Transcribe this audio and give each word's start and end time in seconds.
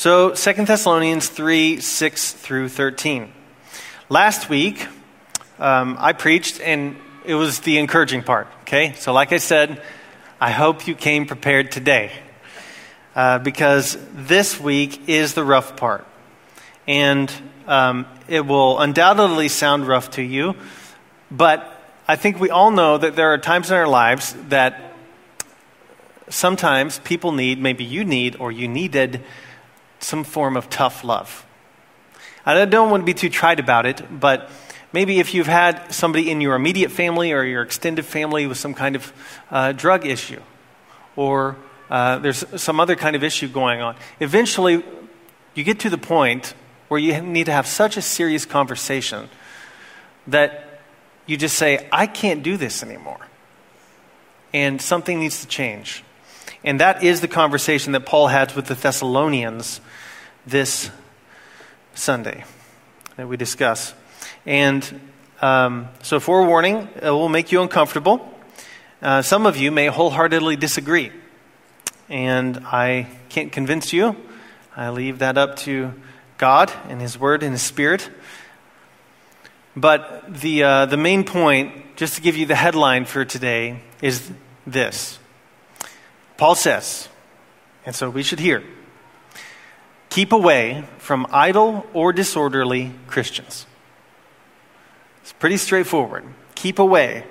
So, 0.00 0.30
2 0.30 0.64
Thessalonians 0.64 1.28
3 1.28 1.78
6 1.78 2.32
through 2.32 2.70
13. 2.70 3.30
Last 4.08 4.48
week, 4.48 4.86
um, 5.58 5.98
I 6.00 6.14
preached, 6.14 6.58
and 6.58 6.96
it 7.26 7.34
was 7.34 7.60
the 7.60 7.76
encouraging 7.76 8.22
part, 8.22 8.48
okay? 8.62 8.94
So, 8.94 9.12
like 9.12 9.30
I 9.34 9.36
said, 9.36 9.82
I 10.40 10.52
hope 10.52 10.86
you 10.86 10.94
came 10.94 11.26
prepared 11.26 11.70
today 11.70 12.12
uh, 13.14 13.40
because 13.40 13.98
this 14.14 14.58
week 14.58 15.06
is 15.06 15.34
the 15.34 15.44
rough 15.44 15.76
part. 15.76 16.06
And 16.88 17.30
um, 17.66 18.06
it 18.26 18.46
will 18.46 18.78
undoubtedly 18.78 19.48
sound 19.48 19.86
rough 19.86 20.12
to 20.12 20.22
you, 20.22 20.56
but 21.30 21.78
I 22.08 22.16
think 22.16 22.40
we 22.40 22.48
all 22.48 22.70
know 22.70 22.96
that 22.96 23.16
there 23.16 23.34
are 23.34 23.38
times 23.38 23.70
in 23.70 23.76
our 23.76 23.86
lives 23.86 24.34
that 24.48 24.94
sometimes 26.30 27.00
people 27.00 27.32
need, 27.32 27.60
maybe 27.60 27.84
you 27.84 28.02
need, 28.02 28.36
or 28.36 28.50
you 28.50 28.66
needed 28.66 29.22
some 30.00 30.24
form 30.24 30.56
of 30.56 30.68
tough 30.68 31.04
love. 31.04 31.46
I 32.44 32.64
don't 32.64 32.90
want 32.90 33.02
to 33.02 33.04
be 33.04 33.14
too 33.14 33.28
trite 33.28 33.60
about 33.60 33.86
it, 33.86 34.02
but 34.10 34.50
maybe 34.92 35.20
if 35.20 35.34
you've 35.34 35.46
had 35.46 35.92
somebody 35.92 36.30
in 36.30 36.40
your 36.40 36.54
immediate 36.54 36.90
family 36.90 37.32
or 37.32 37.44
your 37.44 37.62
extended 37.62 38.04
family 38.04 38.46
with 38.46 38.58
some 38.58 38.74
kind 38.74 38.96
of 38.96 39.12
uh, 39.50 39.72
drug 39.72 40.06
issue, 40.06 40.40
or 41.16 41.56
uh, 41.90 42.18
there's 42.18 42.44
some 42.60 42.80
other 42.80 42.96
kind 42.96 43.14
of 43.14 43.22
issue 43.22 43.46
going 43.46 43.80
on, 43.80 43.94
eventually 44.20 44.82
you 45.54 45.64
get 45.64 45.80
to 45.80 45.90
the 45.90 45.98
point 45.98 46.54
where 46.88 46.98
you 46.98 47.20
need 47.20 47.44
to 47.44 47.52
have 47.52 47.66
such 47.66 47.96
a 47.96 48.02
serious 48.02 48.46
conversation 48.46 49.28
that 50.26 50.80
you 51.26 51.36
just 51.36 51.56
say, 51.56 51.88
I 51.92 52.06
can't 52.06 52.42
do 52.42 52.56
this 52.56 52.82
anymore. 52.82 53.26
And 54.52 54.82
something 54.82 55.20
needs 55.20 55.42
to 55.42 55.46
change. 55.46 56.02
And 56.62 56.80
that 56.80 57.02
is 57.02 57.20
the 57.20 57.28
conversation 57.28 57.92
that 57.92 58.04
Paul 58.04 58.28
had 58.28 58.54
with 58.54 58.66
the 58.66 58.74
Thessalonians 58.74 59.80
this 60.46 60.90
Sunday 61.94 62.44
that 63.16 63.28
we 63.28 63.36
discuss. 63.36 63.94
And 64.44 65.00
um, 65.40 65.88
so, 66.02 66.20
forewarning, 66.20 66.88
it 67.00 67.10
will 67.10 67.30
make 67.30 67.50
you 67.50 67.62
uncomfortable. 67.62 68.28
Uh, 69.00 69.22
some 69.22 69.46
of 69.46 69.56
you 69.56 69.70
may 69.70 69.86
wholeheartedly 69.86 70.56
disagree. 70.56 71.10
And 72.10 72.58
I 72.66 73.06
can't 73.30 73.50
convince 73.50 73.92
you. 73.92 74.16
I 74.76 74.90
leave 74.90 75.20
that 75.20 75.38
up 75.38 75.56
to 75.58 75.94
God 76.36 76.70
and 76.88 77.00
His 77.00 77.18
Word 77.18 77.42
and 77.42 77.52
His 77.52 77.62
Spirit. 77.62 78.10
But 79.74 80.40
the, 80.40 80.62
uh, 80.62 80.86
the 80.86 80.98
main 80.98 81.24
point, 81.24 81.96
just 81.96 82.16
to 82.16 82.20
give 82.20 82.36
you 82.36 82.44
the 82.44 82.54
headline 82.54 83.06
for 83.06 83.24
today, 83.24 83.80
is 84.02 84.30
this 84.66 85.19
Paul 86.40 86.54
says, 86.54 87.06
and 87.84 87.94
so 87.94 88.08
we 88.08 88.22
should 88.22 88.40
hear 88.40 88.62
keep 90.08 90.32
away 90.32 90.84
from 90.96 91.26
idle 91.30 91.84
or 91.92 92.14
disorderly 92.14 92.92
Christians. 93.08 93.66
It's 95.20 95.34
pretty 95.34 95.58
straightforward. 95.58 96.24
Keep 96.54 96.78
away 96.78 97.24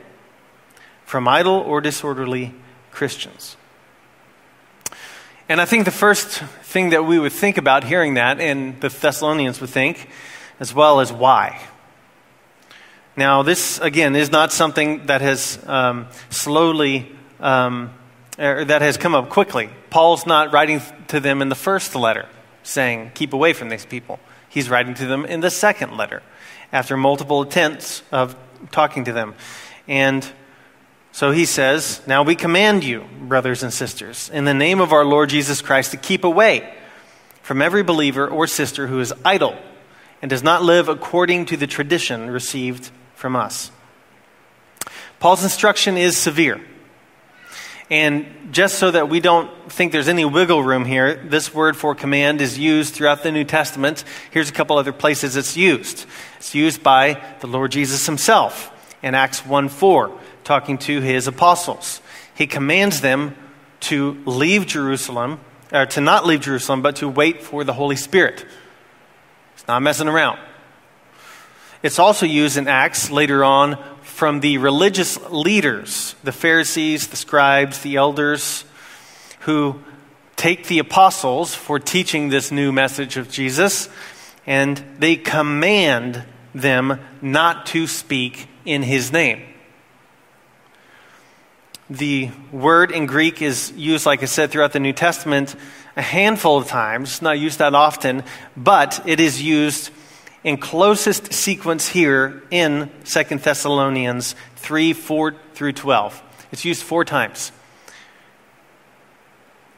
from 1.05 1.27
idle 1.27 1.55
or 1.55 1.81
disorderly 1.81 2.53
Christians. 2.91 3.57
And 5.49 5.59
I 5.59 5.65
think 5.65 5.85
the 5.85 5.91
first 5.91 6.27
thing 6.61 6.91
that 6.91 7.03
we 7.03 7.17
would 7.17 7.33
think 7.33 7.57
about 7.57 7.85
hearing 7.85 8.13
that, 8.13 8.39
and 8.39 8.79
the 8.79 8.89
Thessalonians 8.89 9.59
would 9.59 9.71
think, 9.71 10.07
as 10.59 10.71
well 10.71 10.99
as 10.99 11.11
why. 11.11 11.59
Now, 13.17 13.41
this, 13.41 13.79
again, 13.79 14.15
is 14.15 14.31
not 14.31 14.53
something 14.53 15.07
that 15.07 15.21
has 15.21 15.57
um, 15.65 16.09
slowly, 16.29 17.11
um, 17.39 17.89
er, 18.39 18.65
that 18.65 18.81
has 18.81 18.97
come 18.97 19.15
up 19.15 19.29
quickly. 19.29 19.69
Paul's 19.89 20.25
not 20.25 20.53
writing 20.53 20.81
to 21.09 21.19
them 21.19 21.41
in 21.41 21.49
the 21.49 21.55
first 21.55 21.95
letter 21.95 22.27
saying, 22.63 23.11
keep 23.13 23.33
away 23.33 23.53
from 23.53 23.69
these 23.69 23.85
people. 23.85 24.19
He's 24.49 24.69
writing 24.69 24.93
to 24.95 25.05
them 25.05 25.25
in 25.25 25.41
the 25.41 25.51
second 25.51 25.97
letter 25.97 26.23
after 26.71 26.97
multiple 26.97 27.41
attempts 27.41 28.03
of 28.11 28.35
talking 28.71 29.05
to 29.05 29.13
them. 29.13 29.35
And 29.87 30.29
so 31.11 31.31
he 31.31 31.45
says, 31.45 32.01
Now 32.07 32.23
we 32.23 32.35
command 32.35 32.83
you, 32.83 33.05
brothers 33.21 33.63
and 33.63 33.73
sisters, 33.73 34.29
in 34.29 34.45
the 34.45 34.53
name 34.53 34.79
of 34.79 34.93
our 34.93 35.05
Lord 35.05 35.29
Jesus 35.29 35.61
Christ, 35.61 35.91
to 35.91 35.97
keep 35.97 36.23
away 36.23 36.73
from 37.41 37.61
every 37.61 37.83
believer 37.83 38.27
or 38.27 38.47
sister 38.47 38.87
who 38.87 38.99
is 38.99 39.13
idle 39.25 39.57
and 40.21 40.29
does 40.29 40.43
not 40.43 40.63
live 40.63 40.89
according 40.89 41.45
to 41.47 41.57
the 41.57 41.67
tradition 41.67 42.29
received 42.29 42.91
from 43.15 43.35
us. 43.35 43.71
Paul's 45.19 45.43
instruction 45.43 45.97
is 45.97 46.15
severe. 46.15 46.61
And 47.91 48.53
just 48.53 48.77
so 48.77 48.91
that 48.91 49.09
we 49.09 49.19
don't 49.19 49.49
think 49.71 49.91
there's 49.91 50.07
any 50.07 50.23
wiggle 50.23 50.63
room 50.63 50.85
here, 50.85 51.15
this 51.15 51.53
word 51.53 51.75
for 51.75 51.95
command 51.95 52.39
is 52.39 52.57
used 52.57 52.93
throughout 52.93 53.23
the 53.23 53.31
New 53.31 53.43
Testament. 53.43 54.03
Here's 54.29 54.49
a 54.49 54.53
couple 54.53 54.77
other 54.77 54.93
places 54.93 55.35
it's 55.35 55.57
used. 55.57 56.05
It's 56.37 56.53
used 56.53 56.83
by 56.83 57.23
the 57.39 57.47
Lord 57.47 57.71
Jesus 57.71 58.05
himself 58.05 58.71
in 59.01 59.15
Acts 59.15 59.43
1 59.43 59.69
4, 59.69 60.19
talking 60.43 60.77
to 60.79 61.01
his 61.01 61.27
apostles. 61.27 62.01
He 62.35 62.45
commands 62.45 63.01
them 63.01 63.35
to 63.81 64.21
leave 64.25 64.67
Jerusalem, 64.67 65.39
or 65.71 65.87
to 65.87 66.01
not 66.01 66.27
leave 66.27 66.41
Jerusalem, 66.41 66.81
but 66.81 66.97
to 66.97 67.07
wait 67.07 67.41
for 67.41 67.63
the 67.63 67.73
Holy 67.73 67.95
Spirit. 67.95 68.45
It's 69.55 69.67
not 69.67 69.81
messing 69.81 70.07
around. 70.07 70.39
It's 71.81 71.97
also 71.97 72.25
used 72.25 72.57
in 72.57 72.67
Acts 72.67 73.09
later 73.09 73.43
on 73.43 73.77
from 74.19 74.41
the 74.41 74.57
religious 74.57 75.17
leaders, 75.29 76.13
the 76.25 76.31
Pharisees, 76.33 77.07
the 77.07 77.15
scribes, 77.15 77.79
the 77.83 77.95
elders, 77.95 78.65
who 79.39 79.79
take 80.35 80.67
the 80.67 80.79
apostles 80.79 81.55
for 81.55 81.79
teaching 81.79 82.27
this 82.27 82.51
new 82.51 82.73
message 82.73 83.15
of 83.15 83.31
Jesus, 83.31 83.87
and 84.45 84.83
they 84.97 85.15
command 85.15 86.25
them 86.53 86.99
not 87.21 87.65
to 87.67 87.87
speak 87.87 88.49
in 88.65 88.83
his 88.83 89.13
name. 89.13 89.41
The 91.89 92.29
word 92.51 92.91
in 92.91 93.05
Greek 93.05 93.41
is 93.41 93.71
used, 93.71 94.05
like 94.05 94.21
I 94.21 94.25
said, 94.25 94.51
throughout 94.51 94.73
the 94.73 94.81
New 94.81 94.91
Testament 94.91 95.55
a 95.95 96.01
handful 96.01 96.57
of 96.57 96.67
times, 96.67 97.21
not 97.21 97.39
used 97.39 97.59
that 97.59 97.73
often, 97.73 98.25
but 98.57 99.01
it 99.05 99.21
is 99.21 99.41
used 99.41 99.91
in 100.43 100.57
closest 100.57 101.33
sequence 101.33 101.89
here 101.89 102.43
in 102.49 102.89
2 103.05 103.23
Thessalonians 103.37 104.35
3 104.57 104.93
4 104.93 105.35
through 105.53 105.73
12. 105.73 106.23
It's 106.51 106.65
used 106.65 106.83
four 106.83 107.05
times. 107.05 107.51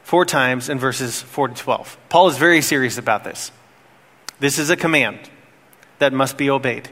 Four 0.04 0.24
times 0.24 0.68
in 0.68 0.78
verses 0.78 1.22
4 1.22 1.48
to 1.48 1.54
12. 1.54 1.98
Paul 2.08 2.28
is 2.28 2.36
very 2.36 2.62
serious 2.62 2.98
about 2.98 3.24
this. 3.24 3.50
This 4.40 4.58
is 4.58 4.70
a 4.70 4.76
command 4.76 5.18
that 5.98 6.12
must 6.12 6.36
be 6.36 6.50
obeyed. 6.50 6.88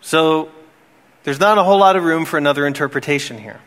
So 0.00 0.50
there's 1.24 1.40
not 1.40 1.58
a 1.58 1.64
whole 1.64 1.78
lot 1.78 1.96
of 1.96 2.04
room 2.04 2.24
for 2.24 2.38
another 2.38 2.66
interpretation 2.66 3.38
here. 3.38 3.60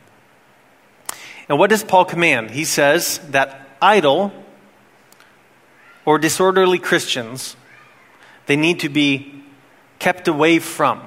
And 1.50 1.58
what 1.58 1.70
does 1.70 1.84
Paul 1.84 2.06
command? 2.06 2.52
He 2.52 2.64
says 2.64 3.20
that 3.30 3.68
idle 3.82 4.32
or 6.06 6.18
disorderly 6.18 6.80
Christians 6.80 7.56
they 8.50 8.56
need 8.56 8.80
to 8.80 8.90
be 8.90 9.44
kept 10.00 10.28
away 10.28 10.58
from. 10.58 11.00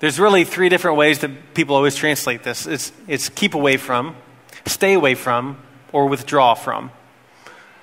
There's 0.00 0.18
really 0.18 0.42
three 0.42 0.68
different 0.68 0.96
ways 0.96 1.20
that 1.20 1.54
people 1.54 1.76
always 1.76 1.94
translate 1.94 2.42
this 2.42 2.66
it's, 2.66 2.90
it's 3.06 3.28
keep 3.28 3.54
away 3.54 3.76
from, 3.76 4.16
stay 4.66 4.94
away 4.94 5.14
from, 5.14 5.56
or 5.92 6.08
withdraw 6.08 6.54
from. 6.54 6.90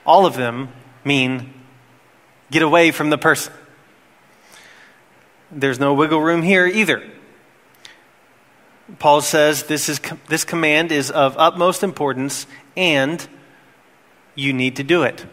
All 0.05 0.25
of 0.25 0.35
them 0.35 0.73
mean 1.05 1.53
get 2.51 2.63
away 2.63 2.91
from 2.91 3.11
the 3.11 3.17
person. 3.17 3.53
There's 5.49 5.79
no 5.79 5.93
wiggle 5.93 6.19
room 6.19 6.41
here 6.41 6.65
either. 6.67 7.01
Paul 8.99 9.21
says 9.21 9.63
this, 9.63 9.87
is, 9.87 10.01
this 10.27 10.43
command 10.43 10.91
is 10.91 11.09
of 11.11 11.37
utmost 11.37 11.81
importance 11.81 12.45
and 12.75 13.25
you 14.35 14.51
need 14.51 14.75
to 14.75 14.83
do 14.83 15.03
it. 15.03 15.25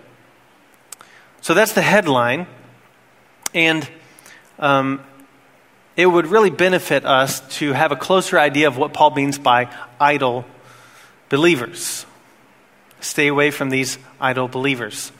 So 1.41 1.55
that's 1.55 1.73
the 1.73 1.83
headline. 1.83 2.47
And 3.55 3.89
um, 4.59 5.01
it 5.97 6.07
would 6.07 6.27
really 6.27 6.51
benefit 6.51 7.05
us 7.05 7.41
to 7.59 7.73
have 7.73 7.93
a 7.93 7.97
closer 7.97 8.39
idea 8.39 8.69
of 8.69 8.77
what 8.77 8.93
Paul 8.93 9.11
means 9.11 9.39
by 9.39 9.75
idle 9.99 10.45
believers. 11.29 12.07
Stay 13.01 13.29
away 13.29 13.51
from 13.51 13.71
these 13.71 13.99
idle 14.21 14.49
believers. 14.49 15.13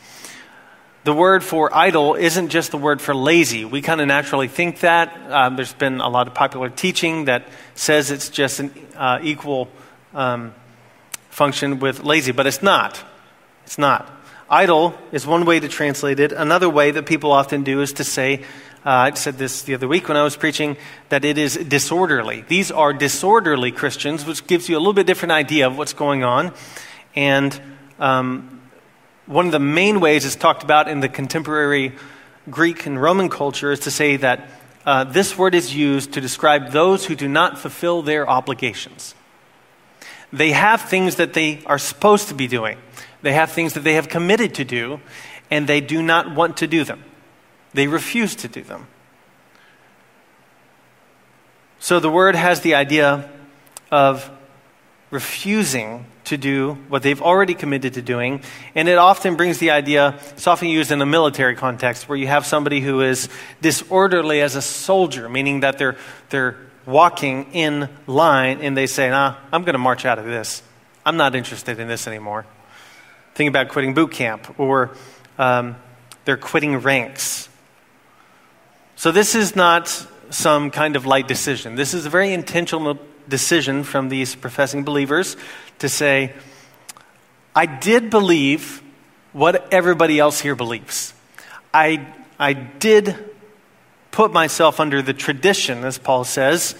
The 1.03 1.15
word 1.15 1.43
for 1.43 1.75
idle 1.75 2.15
isn't 2.15 2.51
just 2.51 2.73
the 2.73 2.77
word 2.77 3.01
for 3.01 3.15
lazy. 3.15 3.65
We 3.65 3.81
kind 3.81 4.03
of 4.03 4.07
naturally 4.07 4.49
think 4.49 4.81
that. 4.81 5.17
Um, 5.31 5.57
there's 5.57 5.73
been 5.73 6.01
a 6.01 6.09
lot 6.09 6.29
of 6.29 6.35
popular 6.35 6.69
teaching 6.69 7.25
that 7.25 7.49
says 7.75 8.11
it's 8.11 8.29
just 8.29 8.61
an 8.61 8.71
uh, 8.97 9.19
equal 9.23 9.69
um, 10.13 10.55
function 11.31 11.79
with 11.79 12.05
lazy, 12.05 12.33
but 12.33 12.47
it's 12.47 12.63
not. 12.63 13.03
It's 13.65 13.79
not. 13.79 14.11
Idle 14.51 14.95
is 15.13 15.25
one 15.25 15.45
way 15.45 15.61
to 15.61 15.69
translate 15.69 16.19
it. 16.19 16.33
Another 16.33 16.69
way 16.69 16.91
that 16.91 17.07
people 17.07 17.31
often 17.31 17.63
do 17.63 17.83
is 17.83 17.93
to 17.95 18.05
say, 18.05 18.43
uh, 18.85 18.91
I 18.91 19.15
said 19.15 19.39
this 19.39 19.63
the 19.63 19.75
other 19.75 19.87
week 19.87 20.09
when 20.09 20.17
I 20.17 20.25
was 20.25 20.37
preaching, 20.37 20.77
that 21.09 21.25
it 21.25 21.39
is 21.39 21.55
disorderly. 21.57 22.45
These 22.49 22.73
are 22.73 22.93
disorderly 22.93 23.71
Christians, 23.71 24.27
which 24.27 24.49
gives 24.49 24.69
you 24.69 24.77
a 24.77 24.81
little 24.81 24.93
bit 24.93 25.07
different 25.07 25.31
idea 25.31 25.69
of 25.69 25.79
what's 25.79 25.93
going 25.93 26.25
on. 26.25 26.53
And 27.15 27.61
um, 28.01 28.61
one 29.27 29.47
of 29.47 29.53
the 29.53 29.61
main 29.61 30.01
ways 30.01 30.25
it's 30.25 30.35
talked 30.35 30.65
about 30.65 30.89
in 30.89 30.99
the 30.99 31.09
contemporary 31.09 31.93
Greek 32.51 32.87
and 32.87 33.01
Roman 33.01 33.29
culture 33.29 33.71
is 33.71 33.81
to 33.81 33.93
say 33.93 34.17
that 34.17 34.49
uh, 34.85 35.05
this 35.05 35.39
word 35.39 35.55
is 35.55 35.77
used 35.77 36.15
to 36.15 36.21
describe 36.21 36.73
those 36.73 37.05
who 37.05 37.15
do 37.15 37.29
not 37.29 37.57
fulfill 37.57 38.03
their 38.03 38.29
obligations. 38.29 39.15
They 40.33 40.53
have 40.53 40.83
things 40.83 41.17
that 41.17 41.33
they 41.33 41.63
are 41.67 41.79
supposed 41.79 42.29
to 42.29 42.35
be 42.35 42.47
doing, 42.47 42.79
they 43.23 43.33
have 43.33 43.53
things 43.53 43.75
that 43.75 43.85
they 43.85 43.95
have 43.95 44.09
committed 44.09 44.55
to 44.55 44.65
do, 44.65 45.01
and 45.51 45.67
they 45.67 45.81
do 45.81 46.03
not 46.03 46.35
want 46.35 46.59
to 46.59 46.67
do 46.67 46.85
them. 46.85 47.05
They 47.73 47.87
refuse 47.87 48.35
to 48.37 48.49
do 48.49 48.63
them. 48.63 48.87
So 51.79 51.99
the 51.99 52.11
word 52.11 52.37
has 52.37 52.61
the 52.61 52.75
idea 52.75 53.31
of 53.91 54.31
refusing 55.11 56.07
to 56.25 56.37
do 56.37 56.75
what 56.89 57.03
they've 57.03 57.21
already 57.21 57.55
committed 57.55 57.95
to 57.95 58.03
doing. 58.03 58.43
And 58.75 58.89
it 58.89 58.99
often 58.99 59.35
brings 59.35 59.59
the 59.59 59.71
idea, 59.71 60.19
it's 60.31 60.47
often 60.47 60.69
used 60.69 60.93
in 60.93 61.03
a 61.03 61.07
military 61.07 61.57
context, 61.57 62.09
where 62.09 62.17
you 62.17 62.29
have 62.29 62.47
somebody 62.47 62.81
who 62.81 63.01
is 63.01 63.29
disorderly 63.61 64.41
as 64.41 64.55
a 64.55 64.63
soldier, 64.63 65.29
meaning 65.29 65.61
that 65.61 65.79
they're, 65.79 65.97
they're 66.29 66.70
walking 66.87 67.53
in 67.53 67.89
line 68.07 68.61
and 68.61 68.77
they 68.77 68.87
say, 68.87 69.11
nah, 69.11 69.37
I'm 69.53 69.63
going 69.63 69.75
to 69.75 69.79
march 69.79 70.05
out 70.05 70.19
of 70.19 70.25
this. 70.25 70.63
I'm 71.05 71.17
not 71.17 71.35
interested 71.35 71.79
in 71.81 71.89
this 71.89 72.07
anymore. 72.07 72.47
Think 73.35 73.49
about 73.49 73.69
quitting 73.69 73.95
boot 73.95 74.13
camp, 74.13 74.59
or 74.59 74.91
um, 75.39 75.77
they're 76.25 76.37
quitting 76.37 76.79
ranks. 76.79 77.49
So 78.97 79.13
this 79.13 79.35
is 79.35 79.57
not 79.57 80.07
some 80.31 80.71
kind 80.71 80.97
of 80.97 81.07
light 81.07 81.27
decision. 81.27 81.75
This 81.75 81.95
is 81.95 82.07
a 82.07 82.11
very 82.11 82.33
intentional 82.33 82.99
decision 83.29 83.85
from 83.85 84.09
these 84.09 84.35
professing 84.35 84.85
believers 84.85 85.37
to 85.79 85.89
say, 85.89 86.35
I 87.55 87.67
did 87.67 88.11
believe 88.11 88.83
what 89.33 89.73
everybody 89.73 90.19
else 90.19 90.41
here 90.41 90.55
believes. 90.55 91.15
I, 91.73 92.13
I 92.39 92.53
did 92.53 93.30
put 94.11 94.33
myself 94.33 94.81
under 94.81 95.03
the 95.03 95.15
tradition, 95.15 95.85
as 95.85 95.99
Paul 95.99 96.25
says, 96.25 96.75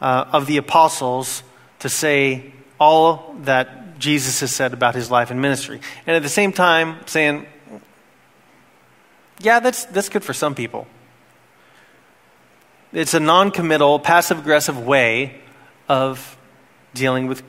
uh, 0.00 0.26
of 0.32 0.46
the 0.46 0.56
apostles 0.56 1.42
to 1.80 1.88
say 1.88 2.52
all 2.80 3.34
that 3.42 3.98
Jesus 3.98 4.40
has 4.40 4.50
said 4.50 4.72
about 4.72 4.94
his 4.94 5.10
life 5.10 5.30
and 5.30 5.40
ministry. 5.40 5.80
And 6.06 6.16
at 6.16 6.22
the 6.22 6.28
same 6.28 6.52
time, 6.52 6.98
saying, 7.06 7.46
yeah, 9.40 9.60
that's, 9.60 9.84
that's 9.86 10.08
good 10.08 10.24
for 10.24 10.32
some 10.32 10.54
people. 10.54 10.86
It's 12.92 13.14
a 13.14 13.20
non 13.20 13.50
committal, 13.50 13.98
passive 13.98 14.38
aggressive 14.38 14.78
way 14.78 15.40
of 15.88 16.36
dealing 16.94 17.26
with 17.26 17.42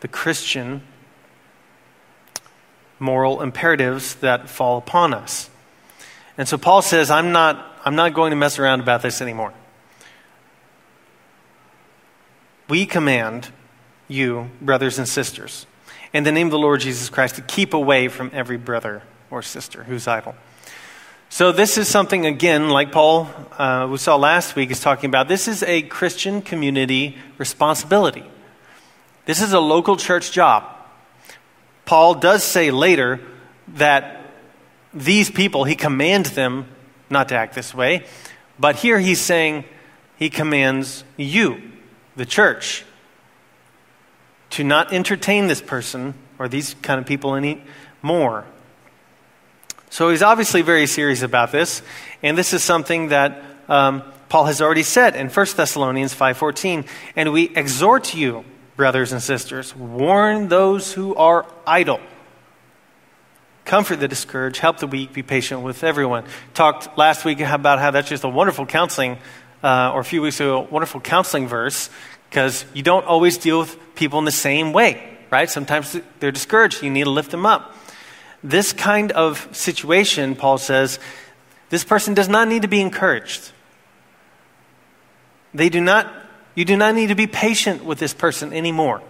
the 0.00 0.08
Christian 0.08 0.82
moral 2.98 3.42
imperatives 3.42 4.14
that 4.16 4.48
fall 4.48 4.78
upon 4.78 5.12
us. 5.12 5.50
And 6.38 6.48
so 6.48 6.56
Paul 6.56 6.82
says, 6.82 7.10
I'm 7.10 7.32
not, 7.32 7.73
I'm 7.84 7.96
not 7.96 8.14
going 8.14 8.30
to 8.30 8.36
mess 8.36 8.58
around 8.58 8.80
about 8.80 9.02
this 9.02 9.20
anymore. 9.20 9.52
We 12.66 12.86
command 12.86 13.50
you, 14.08 14.50
brothers 14.62 14.98
and 14.98 15.06
sisters, 15.06 15.66
in 16.14 16.24
the 16.24 16.32
name 16.32 16.46
of 16.46 16.52
the 16.52 16.58
Lord 16.58 16.80
Jesus 16.80 17.10
Christ, 17.10 17.34
to 17.34 17.42
keep 17.42 17.74
away 17.74 18.08
from 18.08 18.30
every 18.32 18.56
brother 18.56 19.02
or 19.30 19.42
sister 19.42 19.84
who's 19.84 20.08
idle. 20.08 20.34
So, 21.28 21.52
this 21.52 21.76
is 21.76 21.86
something, 21.86 22.24
again, 22.24 22.70
like 22.70 22.90
Paul, 22.90 23.28
uh, 23.58 23.86
we 23.90 23.98
saw 23.98 24.16
last 24.16 24.56
week, 24.56 24.70
is 24.70 24.80
talking 24.80 25.10
about. 25.10 25.28
This 25.28 25.46
is 25.46 25.62
a 25.64 25.82
Christian 25.82 26.40
community 26.40 27.18
responsibility. 27.36 28.24
This 29.26 29.42
is 29.42 29.52
a 29.52 29.60
local 29.60 29.96
church 29.96 30.32
job. 30.32 30.64
Paul 31.84 32.14
does 32.14 32.44
say 32.44 32.70
later 32.70 33.20
that 33.68 34.24
these 34.94 35.30
people, 35.30 35.64
he 35.64 35.74
commands 35.74 36.30
them 36.30 36.66
not 37.10 37.28
to 37.28 37.36
act 37.36 37.54
this 37.54 37.74
way. 37.74 38.04
But 38.58 38.76
here 38.76 38.98
he's 38.98 39.20
saying 39.20 39.64
he 40.16 40.30
commands 40.30 41.04
you, 41.16 41.60
the 42.16 42.26
church, 42.26 42.84
to 44.50 44.64
not 44.64 44.92
entertain 44.92 45.48
this 45.48 45.60
person 45.60 46.14
or 46.38 46.48
these 46.48 46.74
kind 46.82 47.00
of 47.00 47.06
people 47.06 47.34
any 47.34 47.62
more. 48.02 48.44
So 49.90 50.10
he's 50.10 50.22
obviously 50.22 50.62
very 50.62 50.86
serious 50.86 51.22
about 51.22 51.52
this, 51.52 51.82
and 52.22 52.36
this 52.36 52.52
is 52.52 52.62
something 52.62 53.08
that 53.08 53.42
um, 53.68 54.02
Paul 54.28 54.46
has 54.46 54.60
already 54.60 54.82
said 54.82 55.14
in 55.14 55.28
1 55.28 55.46
Thessalonians 55.56 56.14
5:14, 56.14 56.84
and 57.14 57.32
we 57.32 57.50
exhort 57.54 58.14
you, 58.14 58.44
brothers 58.76 59.12
and 59.12 59.22
sisters, 59.22 59.74
warn 59.76 60.48
those 60.48 60.92
who 60.92 61.14
are 61.14 61.46
idle. 61.66 62.00
Comfort 63.64 63.96
the 63.96 64.08
discouraged, 64.08 64.58
help 64.58 64.78
the 64.78 64.86
weak, 64.86 65.14
be 65.14 65.22
patient 65.22 65.62
with 65.62 65.84
everyone. 65.84 66.24
Talked 66.52 66.98
last 66.98 67.24
week 67.24 67.40
about 67.40 67.78
how 67.78 67.90
that's 67.90 68.08
just 68.08 68.24
a 68.24 68.28
wonderful 68.28 68.66
counseling, 68.66 69.18
uh, 69.62 69.92
or 69.94 70.00
a 70.00 70.04
few 70.04 70.20
weeks 70.20 70.38
ago, 70.38 70.58
a 70.58 70.60
wonderful 70.60 71.00
counseling 71.00 71.48
verse, 71.48 71.88
because 72.28 72.66
you 72.74 72.82
don't 72.82 73.06
always 73.06 73.38
deal 73.38 73.60
with 73.60 73.78
people 73.94 74.18
in 74.18 74.26
the 74.26 74.30
same 74.32 74.74
way, 74.74 75.16
right? 75.30 75.48
Sometimes 75.48 75.98
they're 76.20 76.30
discouraged, 76.30 76.82
you 76.82 76.90
need 76.90 77.04
to 77.04 77.10
lift 77.10 77.30
them 77.30 77.46
up. 77.46 77.74
This 78.42 78.74
kind 78.74 79.12
of 79.12 79.48
situation, 79.56 80.36
Paul 80.36 80.58
says, 80.58 80.98
this 81.70 81.84
person 81.84 82.12
does 82.12 82.28
not 82.28 82.48
need 82.48 82.62
to 82.62 82.68
be 82.68 82.82
encouraged. 82.82 83.50
They 85.54 85.70
do 85.70 85.80
not, 85.80 86.12
you 86.54 86.66
do 86.66 86.76
not 86.76 86.94
need 86.94 87.06
to 87.06 87.14
be 87.14 87.26
patient 87.26 87.82
with 87.84 87.98
this 87.98 88.12
person 88.12 88.52
anymore. 88.52 89.00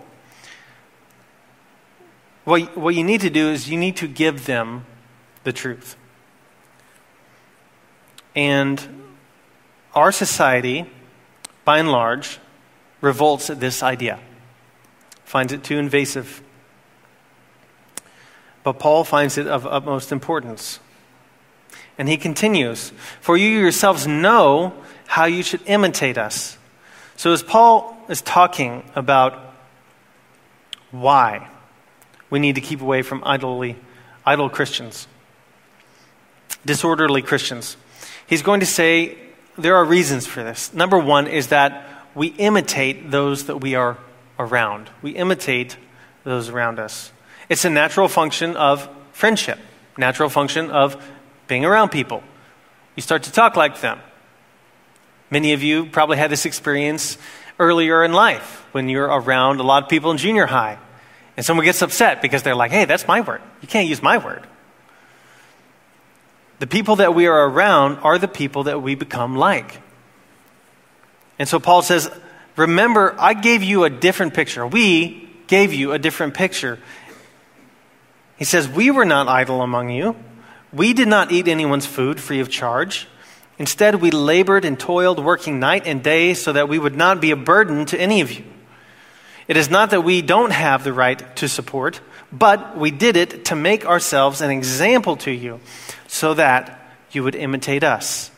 What, 2.45 2.77
what 2.77 2.95
you 2.95 3.05
need 3.05 3.23
to 3.23 3.31
do 3.31 3.49
is 3.49 3.71
you 3.71 3.79
need 3.79 3.97
to 3.97 4.09
give 4.09 4.47
them 4.47 4.87
the 5.45 5.53
truth. 5.53 5.97
And 8.35 9.05
our 9.95 10.13
society, 10.13 10.91
by 11.65 11.79
and 11.79 11.91
large, 11.91 12.39
revolts 13.01 13.51
at 13.51 13.61
this 13.61 13.83
idea, 13.83 14.19
finds 15.25 15.53
it 15.53 15.65
too 15.65 15.79
invasive 15.79 16.43
but 18.65 18.79
Paul 18.79 19.05
finds 19.05 19.39
it 19.39 19.47
of 19.47 19.67
utmost 19.67 20.11
importance. 20.11 20.81
And 21.97 22.09
he 22.09 22.17
continues, 22.17 22.93
For 23.21 23.37
you 23.37 23.49
yourselves 23.61 24.07
know 24.09 24.73
how 25.07 25.27
you 25.27 25.45
should 25.45 25.61
imitate 25.67 26.19
us. 26.19 26.59
So, 27.15 27.33
as 27.33 27.43
Paul 27.43 27.97
is 28.09 28.23
talking 28.23 28.91
about 28.97 29.55
why 30.91 31.49
we 32.35 32.41
need 32.41 32.57
to 32.57 32.61
keep 32.61 32.81
away 32.81 33.01
from 33.01 33.23
idly, 33.25 33.77
idle 34.27 34.51
Christians, 34.51 35.07
disorderly 36.67 37.23
Christians, 37.23 37.77
he's 38.27 38.43
going 38.43 38.59
to 38.59 38.67
say 38.67 39.17
there 39.57 39.77
are 39.77 39.85
reasons 39.85 40.27
for 40.27 40.43
this. 40.43 40.75
Number 40.75 40.99
one 40.99 41.29
is 41.29 41.47
that 41.51 41.89
we 42.13 42.27
imitate 42.27 43.13
those 43.13 43.45
that 43.45 43.59
we 43.59 43.77
are 43.77 43.99
around, 44.37 44.91
we 45.01 45.13
imitate 45.13 45.77
those 46.25 46.49
around 46.49 46.81
us. 46.81 47.13
It's 47.49 47.65
a 47.65 47.71
natural 47.71 48.09
function 48.09 48.57
of 48.57 48.89
friendship, 49.13 49.61
natural 49.97 50.29
function 50.29 50.73
of 50.73 51.01
being 51.47 51.65
around 51.65 51.91
people. 51.91 52.25
You 52.97 53.03
start 53.03 53.23
to 53.23 53.31
talk 53.31 53.55
like 53.55 53.81
them. 53.81 54.01
Many 55.31 55.53
of 55.53 55.63
you 55.63 55.87
probably 55.87 56.17
had 56.17 56.33
this 56.33 56.47
experience 56.47 57.17
earlier 57.61 58.03
in 58.03 58.13
life 58.13 58.67
when 58.73 58.89
you're 58.89 59.07
around 59.07 59.61
a 59.61 59.63
lot 59.63 59.85
of 59.85 59.89
people 59.89 60.11
in 60.11 60.17
junior 60.17 60.47
high. 60.47 60.79
And 61.37 61.45
someone 61.45 61.65
gets 61.65 61.83
upset 61.83 62.23
because 62.23 62.43
they're 62.43 62.55
like, 62.55 62.71
hey, 62.71 62.85
that's 62.85 63.09
my 63.09 63.21
word. 63.21 63.43
You 63.61 63.69
can't 63.69 63.89
use 63.89 64.03
my 64.03 64.19
word. 64.19 64.47
The 66.61 66.67
people 66.67 66.97
that 66.97 67.15
we 67.15 67.27
are 67.27 67.49
around 67.49 67.99
are 67.99 68.19
the 68.19 68.29
people 68.29 68.65
that 68.65 68.81
we 68.81 68.95
become 68.95 69.37
like. 69.37 69.81
And 71.39 71.49
so 71.49 71.59
Paul 71.59 71.83
says, 71.83 72.11
remember, 72.57 73.17
I 73.19 73.35
gave 73.35 73.63
you 73.63 73.85
a 73.85 73.91
different 73.91 74.35
picture. 74.35 74.67
We 74.67 75.29
gave 75.47 75.73
you 75.73 75.93
a 75.93 75.99
different 75.99 76.35
picture. 76.35 76.79
He 78.37 78.45
says, 78.45 78.69
We 78.69 78.91
were 78.91 79.05
not 79.05 79.29
idle 79.29 79.63
among 79.63 79.91
you. 79.91 80.17
We 80.73 80.93
did 80.93 81.09
not 81.09 81.31
eat 81.31 81.49
anyone's 81.49 81.87
food 81.87 82.21
free 82.21 82.41
of 82.41 82.51
charge. 82.51 83.07
Instead, 83.59 83.97
we 83.97 84.11
labored 84.11 84.65
and 84.65 84.79
toiled, 84.79 85.23
working 85.23 85.61
night 85.61 85.87
and 85.87 86.03
day, 86.03 86.35
so 86.35 86.53
that 86.53 86.69
we 86.69 86.79
would 86.79 86.97
not 86.97 87.21
be 87.21 87.31
a 87.31 87.37
burden 87.37 87.87
to 87.87 88.01
any 88.01 88.21
of 88.21 88.33
you. 88.33 88.45
It 89.47 89.57
is 89.57 89.69
not 89.69 89.91
that 89.91 90.03
we 90.03 90.23
don't 90.23 90.53
have 90.53 90.85
the 90.85 90.93
right 90.93 91.37
to 91.37 91.49
support, 91.49 92.01
but 92.33 92.77
we 92.77 92.91
did 92.91 93.17
it 93.17 93.47
to 93.47 93.57
make 93.57 93.85
ourselves 93.87 94.41
an 94.41 94.51
example 94.51 95.17
to 95.19 95.31
you, 95.31 95.61
so 96.07 96.35
that 96.35 96.81
you 97.11 97.23
would 97.23 97.35
imitate 97.35 97.85
us. 97.85 98.31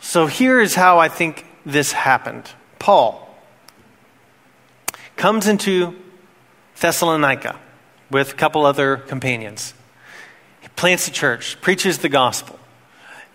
So 0.00 0.26
here 0.26 0.60
is 0.60 0.74
how 0.74 0.98
I 0.98 1.08
think 1.08 1.46
this 1.64 1.92
happened. 1.92 2.50
Paul 2.78 3.28
comes 5.16 5.46
into 5.46 5.96
Thessalonica 6.80 7.58
with 8.10 8.32
a 8.32 8.34
couple 8.34 8.64
other 8.64 8.96
companions. 8.96 9.74
He 10.62 10.68
plants 10.68 11.06
a 11.06 11.12
church, 11.12 11.60
preaches 11.60 11.98
the 11.98 12.08
gospel, 12.08 12.58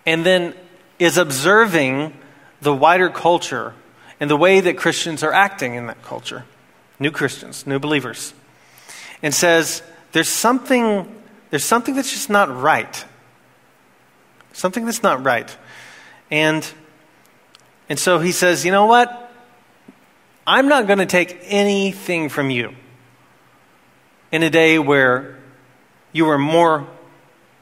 and 0.04 0.26
then 0.26 0.54
is 0.98 1.16
observing 1.16 2.12
the 2.60 2.74
wider 2.74 3.08
culture 3.08 3.74
and 4.20 4.30
the 4.30 4.36
way 4.36 4.60
that 4.60 4.76
Christians 4.76 5.22
are 5.22 5.32
acting 5.32 5.74
in 5.74 5.86
that 5.86 6.02
culture. 6.02 6.44
New 6.98 7.10
Christians, 7.10 7.66
new 7.66 7.78
believers. 7.78 8.32
And 9.22 9.34
says, 9.34 9.82
there's 10.12 10.28
something, 10.28 11.14
there's 11.50 11.64
something 11.64 11.94
that's 11.94 12.10
just 12.10 12.30
not 12.30 12.54
right. 12.54 13.04
Something 14.52 14.86
that's 14.86 15.02
not 15.02 15.24
right. 15.24 15.54
And, 16.30 16.70
and 17.88 17.98
so 17.98 18.18
he 18.18 18.32
says, 18.32 18.64
you 18.64 18.72
know 18.72 18.86
what? 18.86 19.32
I'm 20.46 20.68
not 20.68 20.86
going 20.86 21.00
to 21.00 21.06
take 21.06 21.38
anything 21.42 22.28
from 22.28 22.50
you 22.50 22.74
in 24.32 24.42
a 24.42 24.50
day 24.50 24.78
where 24.78 25.38
you 26.12 26.24
were 26.24 26.38
more 26.38 26.86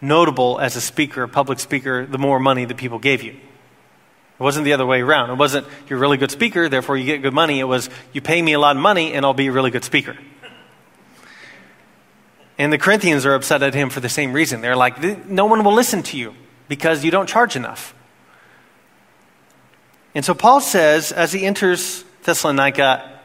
notable 0.00 0.60
as 0.60 0.76
a 0.76 0.80
speaker, 0.80 1.22
a 1.22 1.28
public 1.28 1.58
speaker, 1.58 2.06
the 2.06 2.18
more 2.18 2.38
money 2.38 2.64
the 2.66 2.74
people 2.74 2.98
gave 2.98 3.22
you. 3.22 3.36
It 4.38 4.42
wasn't 4.42 4.64
the 4.64 4.72
other 4.72 4.86
way 4.86 5.00
around. 5.00 5.30
It 5.30 5.36
wasn't 5.36 5.66
you're 5.88 5.98
a 5.98 6.00
really 6.00 6.16
good 6.16 6.30
speaker, 6.30 6.68
therefore 6.68 6.96
you 6.96 7.04
get 7.04 7.22
good 7.22 7.34
money. 7.34 7.60
It 7.60 7.64
was 7.64 7.88
you 8.12 8.20
pay 8.20 8.40
me 8.40 8.52
a 8.52 8.58
lot 8.58 8.76
of 8.76 8.82
money 8.82 9.12
and 9.12 9.24
I'll 9.24 9.34
be 9.34 9.46
a 9.46 9.52
really 9.52 9.70
good 9.70 9.84
speaker. 9.84 10.16
And 12.58 12.72
the 12.72 12.78
Corinthians 12.78 13.26
are 13.26 13.34
upset 13.34 13.62
at 13.62 13.74
him 13.74 13.90
for 13.90 14.00
the 14.00 14.08
same 14.08 14.32
reason. 14.32 14.60
They're 14.60 14.76
like, 14.76 15.26
no 15.26 15.46
one 15.46 15.64
will 15.64 15.72
listen 15.72 16.02
to 16.04 16.16
you 16.16 16.34
because 16.68 17.04
you 17.04 17.10
don't 17.10 17.28
charge 17.28 17.56
enough. 17.56 17.94
And 20.14 20.24
so 20.24 20.34
Paul 20.34 20.60
says, 20.60 21.10
as 21.10 21.32
he 21.32 21.44
enters 21.44 22.04
Thessalonica, 22.22 23.20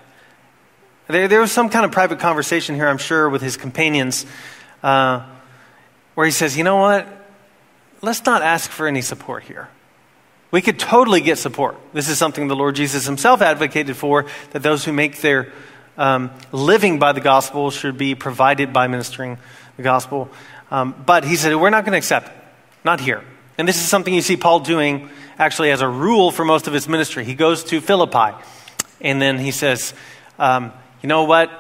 there, 1.08 1.28
there 1.28 1.42
was 1.42 1.52
some 1.52 1.70
kind 1.70 1.86
of 1.86 1.92
private 1.92 2.20
conversation 2.20 2.76
here, 2.76 2.88
I'm 2.88 2.98
sure, 2.98 3.30
with 3.30 3.42
his 3.42 3.58
companions, 3.58 4.26
uh, 4.82 5.26
where 6.16 6.26
he 6.26 6.32
says, 6.32 6.58
you 6.58 6.64
know 6.64 6.78
what? 6.78 7.08
Let's 8.02 8.26
not 8.26 8.42
ask 8.42 8.72
for 8.72 8.88
any 8.88 9.02
support 9.02 9.44
here. 9.44 9.70
We 10.52 10.62
could 10.62 10.80
totally 10.80 11.22
get 11.22 11.38
support. 11.38 11.78
This 11.94 12.10
is 12.10 12.18
something 12.18 12.48
the 12.48 12.56
Lord 12.56 12.76
Jesus 12.76 13.06
himself 13.06 13.42
advocated 13.42 13.96
for 13.96 14.26
that 14.52 14.64
those 14.64 14.84
who 14.84 14.92
make 14.92 15.22
their 15.22 15.52
um, 15.98 16.32
living 16.52 16.98
by 16.98 17.12
the 17.12 17.22
gospel 17.22 17.70
should 17.70 17.98
be 17.98 18.16
provided 18.16 18.74
by 18.74 18.88
ministering 18.88 19.38
the 19.78 19.84
gospel. 19.84 20.30
Um, 20.72 20.96
but 21.06 21.24
he 21.24 21.36
said, 21.36 21.56
We're 21.56 21.70
not 21.70 21.86
going 21.86 21.94
to 21.94 21.98
accept 21.98 22.30
it. 22.30 22.34
Not 22.84 23.00
here. 23.00 23.24
And 23.58 23.68
this 23.68 23.76
is 23.76 23.88
something 23.88 24.14
you 24.14 24.22
see 24.22 24.38
Paul 24.38 24.62
doing 24.62 25.10
actually 25.38 25.72
as 25.72 25.82
a 25.82 25.88
rule 25.88 26.32
for 26.32 26.46
most 26.46 26.68
of 26.68 26.74
his 26.74 26.88
ministry. 26.88 27.26
He 27.26 27.36
goes 27.36 27.64
to 27.66 27.82
Philippi 27.82 28.36
and 29.02 29.22
then 29.22 29.38
he 29.38 29.52
says, 29.52 29.94
um, 30.40 30.72
You 31.04 31.10
know 31.10 31.26
what? 31.26 31.52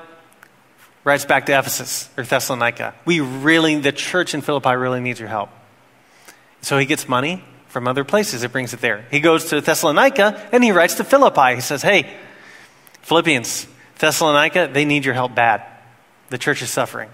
Writes 1.03 1.25
back 1.25 1.45
to 1.45 1.57
Ephesus 1.57 2.09
or 2.17 2.23
Thessalonica. 2.23 2.95
We 3.05 3.19
really, 3.19 3.75
the 3.79 3.91
church 3.91 4.33
in 4.33 4.41
Philippi 4.41 4.75
really 4.75 4.99
needs 4.99 5.19
your 5.19 5.29
help. 5.29 5.49
So 6.61 6.77
he 6.77 6.85
gets 6.85 7.07
money 7.07 7.43
from 7.69 7.87
other 7.87 8.03
places. 8.03 8.43
It 8.43 8.51
brings 8.51 8.73
it 8.73 8.81
there. 8.81 9.05
He 9.09 9.19
goes 9.19 9.45
to 9.45 9.61
Thessalonica 9.61 10.49
and 10.51 10.63
he 10.63 10.71
writes 10.71 10.95
to 10.95 11.03
Philippi. 11.03 11.55
He 11.55 11.61
says, 11.61 11.81
Hey, 11.81 12.13
Philippians, 13.03 13.67
Thessalonica, 13.99 14.69
they 14.71 14.85
need 14.85 15.05
your 15.05 15.13
help 15.13 15.33
bad. 15.33 15.63
The 16.29 16.37
church 16.37 16.61
is 16.61 16.69
suffering. 16.69 17.09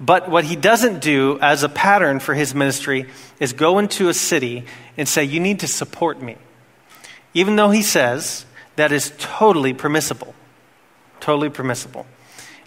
But 0.00 0.28
what 0.28 0.44
he 0.44 0.56
doesn't 0.56 1.00
do 1.00 1.38
as 1.40 1.62
a 1.62 1.68
pattern 1.68 2.18
for 2.18 2.34
his 2.34 2.54
ministry 2.54 3.08
is 3.38 3.52
go 3.52 3.78
into 3.78 4.08
a 4.08 4.14
city 4.14 4.64
and 4.96 5.08
say, 5.08 5.24
You 5.24 5.38
need 5.38 5.60
to 5.60 5.68
support 5.68 6.20
me. 6.20 6.36
Even 7.34 7.56
though 7.56 7.70
he 7.70 7.82
says 7.82 8.44
that 8.76 8.92
is 8.92 9.12
totally 9.18 9.74
permissible. 9.74 10.34
Totally 11.20 11.50
permissible. 11.50 12.06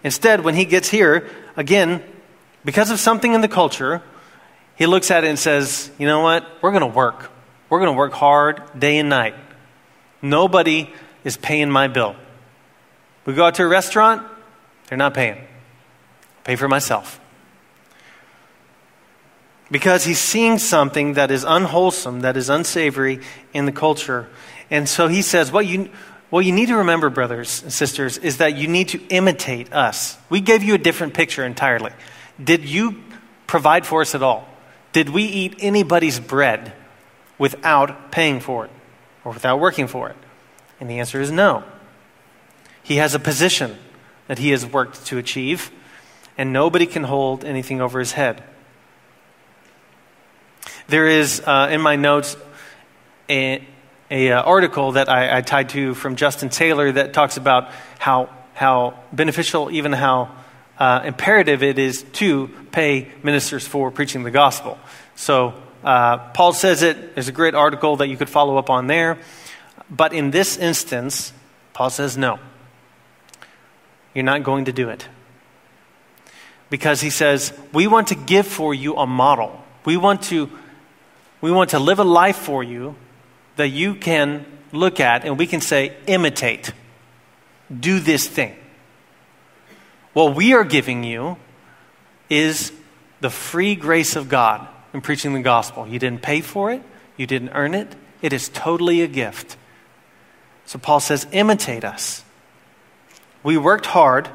Instead, 0.04 0.44
when 0.44 0.56
he 0.56 0.66
gets 0.66 0.90
here, 0.90 1.28
again, 1.58 2.02
because 2.64 2.92
of 2.92 3.00
something 3.00 3.34
in 3.34 3.42
the 3.42 3.48
culture, 3.48 4.02
he 4.78 4.86
looks 4.86 5.12
at 5.12 5.24
it 5.24 5.28
and 5.28 5.40
says, 5.40 5.92
You 5.98 6.08
know 6.08 6.20
what? 6.22 6.46
We're 6.62 6.72
going 6.72 6.82
to 6.82 6.88
work. 6.88 7.32
We're 7.70 7.80
going 7.80 7.92
to 7.92 7.98
work 7.98 8.14
hard 8.14 8.62
day 8.78 8.98
and 8.98 9.10
night. 9.10 9.36
Nobody 10.22 10.92
is 11.24 11.38
paying 11.38 11.70
my 11.70 11.88
bill. 11.88 12.16
We 13.26 13.34
go 13.34 13.46
out 13.46 13.56
to 13.56 13.64
a 13.64 13.68
restaurant, 13.68 14.26
they're 14.88 14.98
not 14.98 15.14
paying. 15.14 15.38
I 15.38 16.42
pay 16.44 16.56
for 16.56 16.68
myself. 16.68 17.20
Because 19.72 20.06
he's 20.06 20.20
seeing 20.20 20.60
something 20.60 21.14
that 21.14 21.32
is 21.32 21.44
unwholesome, 21.44 22.22
that 22.22 22.38
is 22.38 22.50
unsavory 22.50 23.22
in 23.52 23.66
the 23.66 23.72
culture. 23.72 24.30
And 24.70 24.88
so 24.88 25.08
he 25.08 25.24
says, 25.24 25.52
what 25.52 25.66
you, 25.66 25.90
what 26.30 26.46
you 26.46 26.52
need 26.52 26.68
to 26.68 26.78
remember, 26.78 27.10
brothers 27.10 27.64
and 27.64 27.74
sisters, 27.74 28.20
is 28.20 28.38
that 28.38 28.56
you 28.56 28.68
need 28.68 28.90
to 28.90 29.02
imitate 29.08 29.74
us. 29.74 30.18
We 30.30 30.40
gave 30.40 30.64
you 30.64 30.76
a 30.76 30.78
different 30.78 31.16
picture 31.16 31.44
entirely. 31.44 31.92
Did 32.44 32.66
you 32.66 33.02
provide 33.48 33.88
for 33.88 34.02
us 34.02 34.14
at 34.14 34.22
all? 34.22 34.48
Did 34.96 35.10
we 35.10 35.24
eat 35.24 35.56
anybody's 35.60 36.22
bread 36.22 36.72
without 37.38 38.14
paying 38.14 38.40
for 38.40 38.64
it 38.64 38.72
or 39.26 39.34
without 39.34 39.60
working 39.60 39.88
for 39.88 40.08
it? 40.08 40.16
And 40.80 40.90
the 40.90 41.00
answer 41.00 41.20
is 41.20 41.30
no. 41.30 41.66
He 42.82 42.96
has 42.96 43.14
a 43.14 43.20
position 43.20 43.78
that 44.28 44.40
he 44.40 44.52
has 44.52 44.66
worked 44.66 45.06
to 45.08 45.18
achieve, 45.18 45.70
and 46.38 46.54
nobody 46.54 46.86
can 46.86 47.04
hold 47.04 47.44
anything 47.44 47.82
over 47.82 48.00
his 48.00 48.14
head. 48.14 48.42
There 50.88 51.08
is, 51.08 51.42
uh, 51.42 51.68
in 51.70 51.82
my 51.82 51.98
notes, 51.98 52.38
a, 53.28 53.68
a 54.10 54.32
uh, 54.32 54.44
article 54.44 54.94
that 54.94 55.10
I, 55.10 55.40
I, 55.40 55.42
tied 55.42 55.68
to 55.72 55.94
from 55.94 56.16
Justin 56.16 56.48
Taylor 56.48 56.90
that 56.94 57.12
talks 57.12 57.36
about 57.36 57.70
how, 58.00 58.30
how 58.54 58.98
beneficial, 59.12 59.70
even 59.72 59.92
how 59.92 60.32
uh, 60.78 61.02
imperative 61.06 61.64
it 61.64 61.80
is 61.80 62.04
to 62.14 62.50
pay 62.72 63.12
ministers 63.24 63.66
for 63.68 63.92
preaching 63.92 64.24
the 64.24 64.32
gospel. 64.32 64.78
So 65.16 65.54
uh, 65.84 66.18
Paul 66.30 66.54
says 66.54 66.82
it. 66.82 67.16
There's 67.16 67.28
a 67.28 67.32
great 67.34 67.56
article 67.56 67.98
that 67.98 68.08
you 68.08 68.18
could 68.18 68.30
follow 68.30 68.58
up 68.58 68.70
on 68.70 68.88
there. 68.88 69.20
But 69.90 70.14
in 70.14 70.32
this 70.32 70.58
instance, 70.58 71.32
Paul 71.74 71.90
says 71.90 72.18
no. 72.18 72.40
You're 74.14 74.24
not 74.24 74.44
going 74.44 74.66
to 74.66 74.74
do 74.74 74.90
it. 74.90 75.08
Because 76.70 77.02
he 77.02 77.10
says, 77.10 77.54
we 77.72 77.86
want 77.86 78.08
to 78.08 78.16
give 78.16 78.48
for 78.48 78.74
you 78.74 78.96
a 78.96 79.06
model. 79.06 79.64
We 79.86 79.98
want 79.98 80.24
to, 80.24 80.50
we 81.42 81.52
want 81.52 81.70
to 81.72 81.80
live 81.80 82.00
a 82.00 82.04
life 82.04 82.38
for 82.38 82.64
you 82.64 82.96
that 83.56 83.70
you 83.70 83.96
can 83.96 84.46
look 84.72 85.00
at 85.00 85.26
and 85.26 85.38
we 85.38 85.48
can 85.48 85.62
say, 85.62 85.96
imitate. 86.08 86.74
Do 87.78 88.00
this 88.00 88.28
thing. 88.28 88.56
What 90.16 90.34
we 90.34 90.54
are 90.54 90.64
giving 90.64 91.04
you 91.04 91.36
is 92.30 92.72
the 93.20 93.30
free 93.30 93.76
grace 93.76 94.16
of 94.16 94.30
God 94.30 94.66
in 94.94 95.02
preaching 95.02 95.34
the 95.34 95.42
gospel. 95.42 95.86
You 95.86 96.00
didn't 96.00 96.22
pay 96.22 96.40
for 96.40 96.72
it, 96.72 96.82
you 97.18 97.28
didn't 97.28 97.50
earn 97.50 97.74
it, 97.74 97.94
it 98.22 98.32
is 98.32 98.48
totally 98.48 99.02
a 99.02 99.08
gift. 99.08 99.58
So 100.66 100.80
Paul 100.80 101.02
says, 101.02 101.28
imitate 101.34 101.84
us. 101.84 102.24
We 103.44 103.58
worked 103.58 103.88
hard 103.88 104.30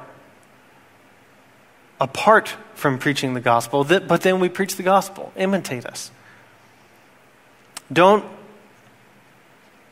apart 1.99 2.55
from 2.75 2.99
preaching 2.99 3.33
the 3.33 3.41
gospel, 3.41 3.83
but 3.83 4.21
then 4.21 4.39
we 4.39 4.51
preach 4.51 4.77
the 4.77 4.83
gospel. 4.83 5.33
Imitate 5.35 5.87
us. 5.87 6.11
Don't 7.91 8.27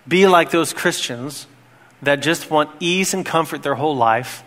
be 0.07 0.27
like 0.27 0.51
those 0.51 0.75
Christians 0.75 1.47
that 2.03 2.17
just 2.17 2.51
want 2.51 2.69
ease 2.79 3.15
and 3.15 3.25
comfort 3.25 3.63
their 3.63 3.77
whole 3.77 3.97
life 3.97 4.45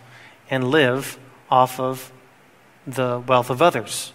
and 0.48 0.70
live 0.70 1.18
off 1.52 1.80
of 1.80 2.12
the 2.88 3.22
wealth 3.28 3.50
of 3.50 3.62
others. 3.62 4.14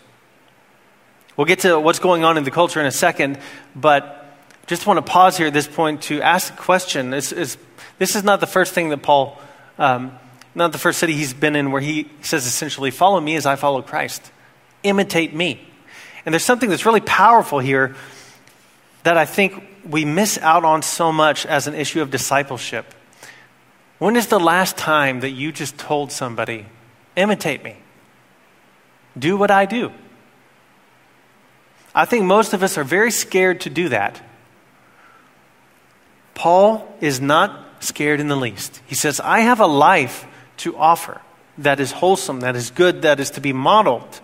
We'll 1.36 1.46
get 1.46 1.60
to 1.60 1.78
what's 1.78 1.98
going 1.98 2.24
on 2.24 2.38
in 2.38 2.44
the 2.44 2.50
culture 2.50 2.80
in 2.80 2.86
a 2.86 2.90
second, 2.90 3.38
but 3.74 4.26
just 4.66 4.86
want 4.86 5.04
to 5.04 5.12
pause 5.12 5.36
here 5.36 5.46
at 5.46 5.52
this 5.52 5.68
point 5.68 6.02
to 6.04 6.22
ask 6.22 6.52
a 6.52 6.56
question. 6.56 7.10
This 7.10 7.32
is 7.32 8.24
not 8.24 8.40
the 8.40 8.46
first 8.46 8.72
thing 8.72 8.88
that 8.88 9.02
Paul, 9.02 9.38
um, 9.78 10.18
not 10.54 10.72
the 10.72 10.78
first 10.78 10.98
city 10.98 11.12
he's 11.12 11.34
been 11.34 11.54
in 11.54 11.70
where 11.70 11.82
he 11.82 12.10
says 12.22 12.46
essentially, 12.46 12.90
Follow 12.90 13.20
me 13.20 13.36
as 13.36 13.44
I 13.44 13.56
follow 13.56 13.82
Christ. 13.82 14.32
Imitate 14.82 15.34
me. 15.34 15.60
And 16.24 16.32
there's 16.32 16.44
something 16.44 16.70
that's 16.70 16.86
really 16.86 17.00
powerful 17.00 17.58
here 17.58 17.94
that 19.04 19.16
I 19.16 19.26
think 19.26 19.62
we 19.88 20.04
miss 20.04 20.38
out 20.38 20.64
on 20.64 20.82
so 20.82 21.12
much 21.12 21.46
as 21.46 21.68
an 21.68 21.74
issue 21.74 22.02
of 22.02 22.10
discipleship. 22.10 22.92
When 23.98 24.16
is 24.16 24.26
the 24.26 24.40
last 24.40 24.76
time 24.76 25.20
that 25.20 25.30
you 25.30 25.52
just 25.52 25.78
told 25.78 26.10
somebody, 26.10 26.66
Imitate 27.16 27.64
me? 27.64 27.76
Do 29.18 29.36
what 29.36 29.50
I 29.50 29.64
do? 29.64 29.90
I 31.94 32.04
think 32.04 32.24
most 32.24 32.52
of 32.52 32.62
us 32.62 32.76
are 32.76 32.84
very 32.84 33.10
scared 33.10 33.62
to 33.62 33.70
do 33.70 33.88
that. 33.88 34.20
Paul 36.34 36.86
is 37.00 37.20
not 37.20 37.82
scared 37.82 38.20
in 38.20 38.28
the 38.28 38.36
least. 38.36 38.82
He 38.86 38.94
says, 38.94 39.18
I 39.18 39.40
have 39.40 39.60
a 39.60 39.66
life 39.66 40.26
to 40.58 40.76
offer 40.76 41.22
that 41.58 41.80
is 41.80 41.92
wholesome, 41.92 42.40
that 42.40 42.54
is 42.54 42.70
good, 42.70 43.02
that 43.02 43.18
is 43.20 43.30
to 43.30 43.40
be 43.40 43.52
modeled. 43.52 44.20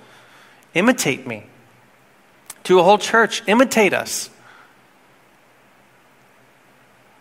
Imitate 0.75 1.27
me. 1.27 1.47
To 2.65 2.79
a 2.79 2.83
whole 2.83 2.99
church, 2.99 3.43
imitate 3.47 3.95
us. 3.95 4.31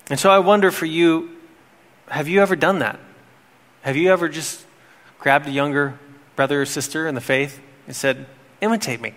And 0.09 0.19
so 0.19 0.29
I 0.29 0.39
wonder 0.39 0.71
for 0.71 0.85
you, 0.85 1.37
have 2.09 2.27
you 2.27 2.41
ever 2.41 2.57
done 2.57 2.79
that? 2.79 2.99
Have 3.81 3.95
you 3.95 4.11
ever 4.11 4.27
just 4.27 4.65
grabbed 5.21 5.47
a 5.47 5.51
younger 5.51 5.97
brother 6.35 6.61
or 6.61 6.65
sister 6.65 7.07
in 7.07 7.15
the 7.15 7.21
faith 7.21 7.61
and 7.87 7.95
said, 7.95 8.25
imitate 8.59 8.99
me? 8.99 9.13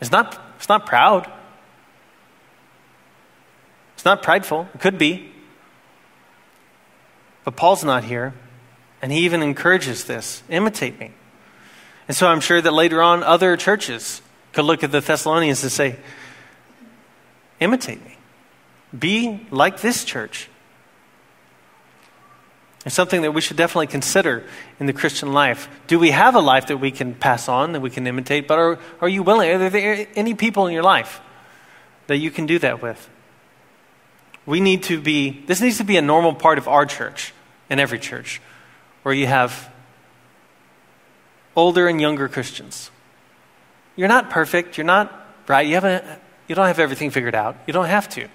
It's 0.00 0.10
not, 0.10 0.38
it's 0.56 0.68
not 0.68 0.84
proud. 0.84 1.30
It's 3.94 4.04
not 4.04 4.22
prideful. 4.22 4.68
It 4.74 4.80
could 4.80 4.98
be. 4.98 5.32
But 7.44 7.56
Paul's 7.56 7.84
not 7.84 8.04
here. 8.04 8.34
And 9.00 9.12
he 9.12 9.20
even 9.20 9.42
encourages 9.42 10.04
this 10.04 10.42
imitate 10.48 10.98
me. 10.98 11.12
And 12.08 12.16
so 12.16 12.26
I'm 12.26 12.40
sure 12.40 12.60
that 12.60 12.72
later 12.72 13.00
on, 13.00 13.22
other 13.22 13.56
churches 13.56 14.20
could 14.52 14.64
look 14.64 14.82
at 14.82 14.92
the 14.92 15.00
Thessalonians 15.00 15.62
and 15.62 15.72
say, 15.72 15.96
imitate 17.60 18.04
me. 18.04 18.16
Be 18.96 19.46
like 19.50 19.80
this 19.80 20.04
church. 20.04 20.48
It's 22.86 22.94
something 22.94 23.22
that 23.22 23.32
we 23.32 23.40
should 23.40 23.56
definitely 23.56 23.88
consider 23.88 24.44
in 24.78 24.86
the 24.86 24.92
Christian 24.92 25.32
life. 25.32 25.68
Do 25.88 25.98
we 25.98 26.12
have 26.12 26.36
a 26.36 26.40
life 26.40 26.68
that 26.68 26.76
we 26.76 26.92
can 26.92 27.14
pass 27.14 27.48
on, 27.48 27.72
that 27.72 27.80
we 27.80 27.90
can 27.90 28.06
imitate? 28.06 28.46
But 28.46 28.60
are, 28.60 28.78
are 29.00 29.08
you 29.08 29.24
willing? 29.24 29.50
Are 29.50 29.68
there 29.68 30.06
any 30.14 30.34
people 30.34 30.68
in 30.68 30.72
your 30.72 30.84
life 30.84 31.20
that 32.06 32.18
you 32.18 32.30
can 32.30 32.46
do 32.46 32.60
that 32.60 32.80
with? 32.80 33.10
We 34.46 34.60
need 34.60 34.84
to 34.84 35.00
be, 35.00 35.42
this 35.46 35.60
needs 35.60 35.78
to 35.78 35.84
be 35.84 35.96
a 35.96 36.02
normal 36.02 36.32
part 36.32 36.58
of 36.58 36.68
our 36.68 36.86
church 36.86 37.34
and 37.68 37.80
every 37.80 37.98
church, 37.98 38.40
where 39.02 39.12
you 39.12 39.26
have 39.26 39.68
older 41.56 41.88
and 41.88 42.00
younger 42.00 42.28
Christians. 42.28 42.92
You're 43.96 44.06
not 44.06 44.30
perfect, 44.30 44.78
you're 44.78 44.84
not 44.84 45.12
right, 45.48 45.66
you, 45.66 45.74
haven't, 45.74 46.04
you 46.46 46.54
don't 46.54 46.68
have 46.68 46.78
everything 46.78 47.10
figured 47.10 47.34
out, 47.34 47.56
you 47.66 47.72
don't 47.72 47.86
have 47.86 48.08
to. 48.10 48.28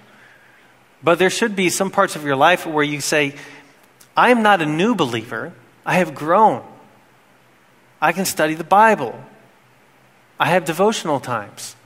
But 1.02 1.18
there 1.18 1.30
should 1.30 1.56
be 1.56 1.70
some 1.70 1.90
parts 1.90 2.16
of 2.16 2.24
your 2.24 2.36
life 2.36 2.66
where 2.66 2.84
you 2.84 3.00
say, 3.00 3.34
I 4.16 4.30
am 4.30 4.42
not 4.42 4.60
a 4.60 4.66
new 4.66 4.94
believer, 4.94 5.52
I 5.84 5.94
have 5.94 6.14
grown. 6.14 6.64
I 8.00 8.12
can 8.12 8.24
study 8.24 8.54
the 8.54 8.64
Bible. 8.64 9.18
I 10.38 10.46
have 10.46 10.64
devotional 10.64 11.20
times. 11.20 11.76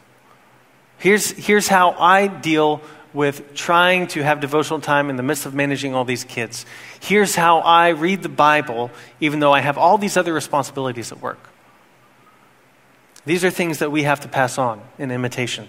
Here's, 0.99 1.31
here's 1.31 1.69
how 1.69 1.91
I 1.91 2.27
deal 2.27 2.81
with 3.13 3.55
trying 3.55 4.07
to 4.09 4.23
have 4.23 4.41
devotional 4.41 4.81
time 4.81 5.11
in 5.11 5.17
the 5.17 5.23
midst 5.23 5.45
of 5.45 5.55
managing 5.55 5.95
all 5.95 6.05
these 6.05 6.25
kids. 6.25 6.65
Here's 7.01 7.35
how 7.35 7.59
I 7.59 7.89
read 7.89 8.23
the 8.23 8.31
Bible, 8.31 8.91
even 9.21 9.41
though 9.41 9.53
I 9.53 9.61
have 9.61 9.77
all 9.77 9.99
these 9.99 10.17
other 10.17 10.33
responsibilities 10.33 11.13
at 11.13 11.21
work. 11.21 11.51
These 13.27 13.45
are 13.45 13.51
things 13.51 13.79
that 13.81 13.93
we 13.93 14.05
have 14.05 14.21
to 14.21 14.29
pass 14.29 14.57
on 14.57 14.81
in 14.99 15.11
imitation. 15.11 15.69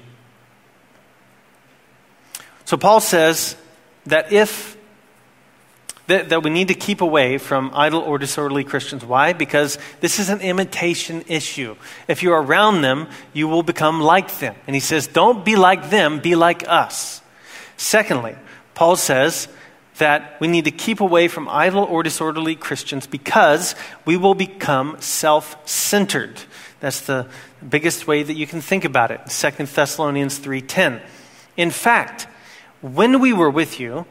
So 2.65 2.77
Paul 2.77 3.01
says 3.01 3.57
that 4.05 4.31
if 4.31 4.76
that, 6.07 6.29
that 6.29 6.43
we 6.43 6.49
need 6.49 6.69
to 6.69 6.73
keep 6.73 7.01
away 7.01 7.37
from 7.37 7.71
idle 7.73 8.01
or 8.01 8.17
disorderly 8.17 8.63
Christians. 8.63 9.05
Why? 9.05 9.33
Because 9.33 9.77
this 9.99 10.19
is 10.19 10.29
an 10.29 10.41
imitation 10.41 11.23
issue. 11.27 11.75
If 12.07 12.23
you're 12.23 12.41
around 12.41 12.81
them, 12.81 13.07
you 13.33 13.47
will 13.47 13.63
become 13.63 14.01
like 14.01 14.39
them. 14.39 14.55
And 14.65 14.75
he 14.75 14.79
says, 14.79 15.07
don't 15.07 15.43
be 15.43 15.55
like 15.55 15.89
them, 15.89 16.19
be 16.19 16.35
like 16.35 16.67
us. 16.67 17.21
Secondly, 17.75 18.35
Paul 18.73 18.95
says 18.95 19.47
that 19.97 20.39
we 20.39 20.47
need 20.47 20.65
to 20.65 20.71
keep 20.71 21.01
away 21.01 21.27
from 21.27 21.49
idle 21.49 21.83
or 21.83 22.03
disorderly 22.03 22.55
Christians 22.55 23.05
because 23.07 23.75
we 24.05 24.15
will 24.15 24.35
become 24.35 24.97
self 24.99 25.57
centered. 25.67 26.39
That's 26.79 27.01
the 27.01 27.27
biggest 27.67 28.07
way 28.07 28.23
that 28.23 28.35
you 28.35 28.47
can 28.47 28.61
think 28.61 28.85
about 28.85 29.11
it. 29.11 29.21
2 29.29 29.65
Thessalonians 29.65 30.39
3:10. 30.39 31.01
In 31.55 31.71
fact, 31.71 32.27
when 32.81 33.19
we 33.19 33.33
were 33.33 33.49
with 33.49 33.79
you, 33.79 34.05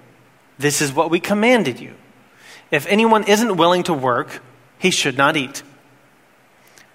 this 0.59 0.81
is 0.81 0.93
what 0.93 1.11
we 1.11 1.21
commanded 1.21 1.81
you. 1.81 1.95
If 2.71 2.87
anyone 2.87 3.25
isn't 3.25 3.57
willing 3.57 3.85
to 3.85 3.95
work, 3.95 4.43
he 4.79 4.91
should 4.91 5.17
not 5.17 5.37
eat. 5.37 5.63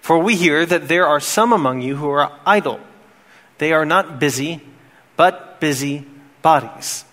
For 0.00 0.18
we 0.18 0.34
hear 0.34 0.66
that 0.66 0.88
there 0.88 1.06
are 1.06 1.20
some 1.20 1.52
among 1.52 1.80
you 1.80 1.96
who 1.96 2.08
are 2.10 2.38
idle. 2.44 2.80
They 3.58 3.72
are 3.72 3.84
not 3.84 4.18
busy, 4.18 4.60
but 5.16 5.60
busy 5.60 6.04
bodies. 6.42 7.04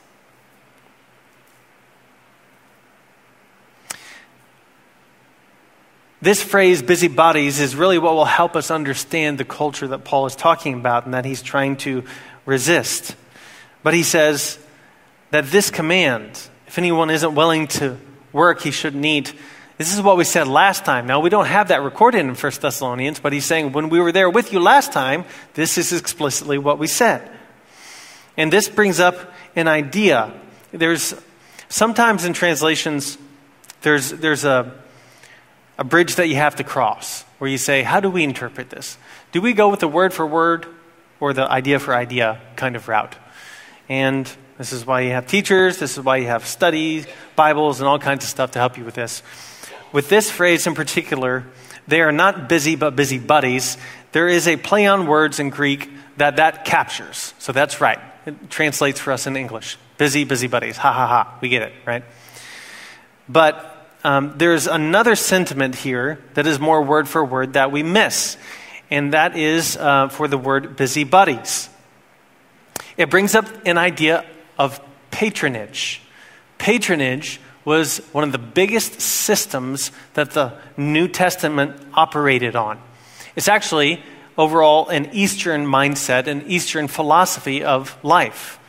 This 6.22 6.44
phrase, 6.44 6.82
busy 6.82 7.08
bodies, 7.08 7.62
is 7.62 7.78
really 7.78 7.98
what 7.98 8.14
will 8.14 8.26
help 8.26 8.58
us 8.58 8.72
understand 8.72 9.38
the 9.38 9.46
culture 9.46 9.88
that 9.88 10.04
Paul 10.04 10.26
is 10.26 10.36
talking 10.36 10.74
about 10.74 11.06
and 11.06 11.14
that 11.14 11.24
he's 11.24 11.42
trying 11.42 11.78
to 11.78 12.04
resist. 12.46 13.16
But 13.84 13.94
he 13.94 14.04
says 14.04 14.60
that 15.32 15.46
this 15.46 15.70
command, 15.70 16.32
if 16.68 16.78
anyone 16.78 17.10
isn't 17.10 17.36
willing 17.36 17.68
to 17.68 17.98
work, 18.32 18.62
he 18.62 18.72
shouldn't 18.72 19.06
eat. 19.06 19.34
This 19.78 19.94
is 19.94 20.02
what 20.02 20.18
we 20.18 20.24
said 20.24 20.48
last 20.48 20.84
time. 20.84 21.08
Now, 21.08 21.20
we 21.20 21.30
don't 21.30 21.46
have 21.46 21.70
that 21.70 21.82
recorded 21.84 22.20
in 22.20 22.36
1 22.36 22.52
Thessalonians, 22.62 23.20
but 23.20 23.32
he's 23.32 23.46
saying, 23.46 23.72
when 23.72 23.90
we 23.90 24.00
were 24.00 24.12
there 24.12 24.30
with 24.30 24.52
you 24.52 24.60
last 24.60 24.92
time, 24.92 25.26
this 25.54 25.78
is 25.78 25.94
explicitly 25.94 26.58
what 26.58 26.80
we 26.80 26.88
said. 26.88 27.30
And 28.36 28.52
this 28.52 28.68
brings 28.68 29.00
up 29.00 29.34
an 29.56 29.68
idea. 29.68 30.34
There's 30.72 31.14
sometimes 31.70 32.26
in 32.26 32.34
translations, 32.34 33.18
there's, 33.82 34.12
there's 34.12 34.44
a, 34.44 34.74
a 35.78 35.84
bridge 35.84 36.16
that 36.16 36.28
you 36.28 36.36
have 36.36 36.58
to 36.58 36.64
cross 36.64 37.24
where 37.38 37.50
you 37.50 37.58
say, 37.58 37.84
How 37.84 38.00
do 38.00 38.10
we 38.10 38.24
interpret 38.24 38.70
this? 38.70 38.98
Do 39.32 39.42
we 39.42 39.54
go 39.54 39.70
with 39.70 39.80
the 39.80 39.88
word 39.88 40.14
for 40.14 40.26
word 40.26 40.66
or 41.20 41.34
the 41.34 41.50
idea 41.50 41.80
for 41.80 41.94
idea 41.96 42.42
kind 42.56 42.76
of 42.76 42.88
route? 42.88 43.16
And 43.88 44.30
this 44.60 44.74
is 44.74 44.86
why 44.86 45.00
you 45.02 45.12
have 45.12 45.26
teachers, 45.26 45.78
this 45.78 45.98
is 45.98 46.04
why 46.04 46.18
you 46.18 46.28
have 46.28 46.46
studies, 46.46 47.08
Bibles, 47.38 47.80
and 47.80 47.88
all 47.88 47.98
kinds 47.98 48.26
of 48.26 48.30
stuff 48.30 48.52
to 48.52 48.60
help 48.60 48.78
you 48.78 48.84
with 48.84 48.94
this. 48.94 49.24
With 49.94 50.10
this 50.10 50.30
phrase 50.30 50.68
in 50.68 50.76
particular, 50.76 51.46
they 51.88 52.02
are 52.02 52.12
not 52.12 52.50
busy 52.50 52.76
but 52.76 52.94
busy 52.94 53.20
bodies. 53.20 53.78
There 54.12 54.28
is 54.28 54.50
a 54.50 54.58
play 54.58 54.86
on 54.86 55.08
words 55.08 55.40
in 55.40 55.50
Greek 55.50 55.90
that 56.18 56.36
that 56.36 56.66
captures. 56.66 57.34
So 57.40 57.54
that's 57.54 57.80
right. 57.80 58.00
It 58.26 58.50
translates 58.50 59.00
for 59.00 59.14
us 59.14 59.28
in 59.28 59.38
English. 59.38 59.78
Busy, 59.98 60.26
busy 60.26 60.48
bodies. 60.48 60.76
Ha 60.76 60.92
ha 60.92 61.08
ha. 61.08 61.38
We 61.40 61.48
get 61.48 61.62
it, 61.62 61.74
right? 61.86 62.04
But 63.30 63.88
um, 64.04 64.34
there's 64.36 64.68
another 64.68 65.16
sentiment 65.16 65.76
here 65.76 66.20
that 66.34 66.46
is 66.46 66.60
more 66.60 66.84
word 66.84 67.08
for 67.08 67.24
word 67.24 67.54
that 67.54 67.72
we 67.72 67.82
miss, 67.82 68.36
and 68.92 69.14
that 69.14 69.38
is 69.38 69.78
uh, 69.78 70.10
for 70.10 70.28
the 70.28 70.38
word 70.38 70.76
busy 70.76 71.06
bodies. 71.06 71.70
It 72.98 73.10
brings 73.10 73.36
up 73.36 73.46
an 73.66 73.78
idea 73.78 74.26
of 74.60 74.80
patronage. 75.10 76.02
Patronage 76.60 77.40
was 77.66 77.98
one 78.12 78.24
of 78.24 78.32
the 78.32 78.38
biggest 78.38 79.02
systems 79.02 79.92
that 80.14 80.32
the 80.32 80.54
New 80.78 81.08
Testament 81.08 81.82
operated 81.94 82.56
on. 82.56 82.80
It's 83.36 83.48
actually 83.48 84.04
overall 84.38 84.90
an 84.90 85.10
Eastern 85.14 85.66
mindset, 85.66 86.28
an 86.28 86.44
Eastern 86.48 86.88
philosophy 86.88 87.64
of 87.64 87.98
life. 88.04 88.60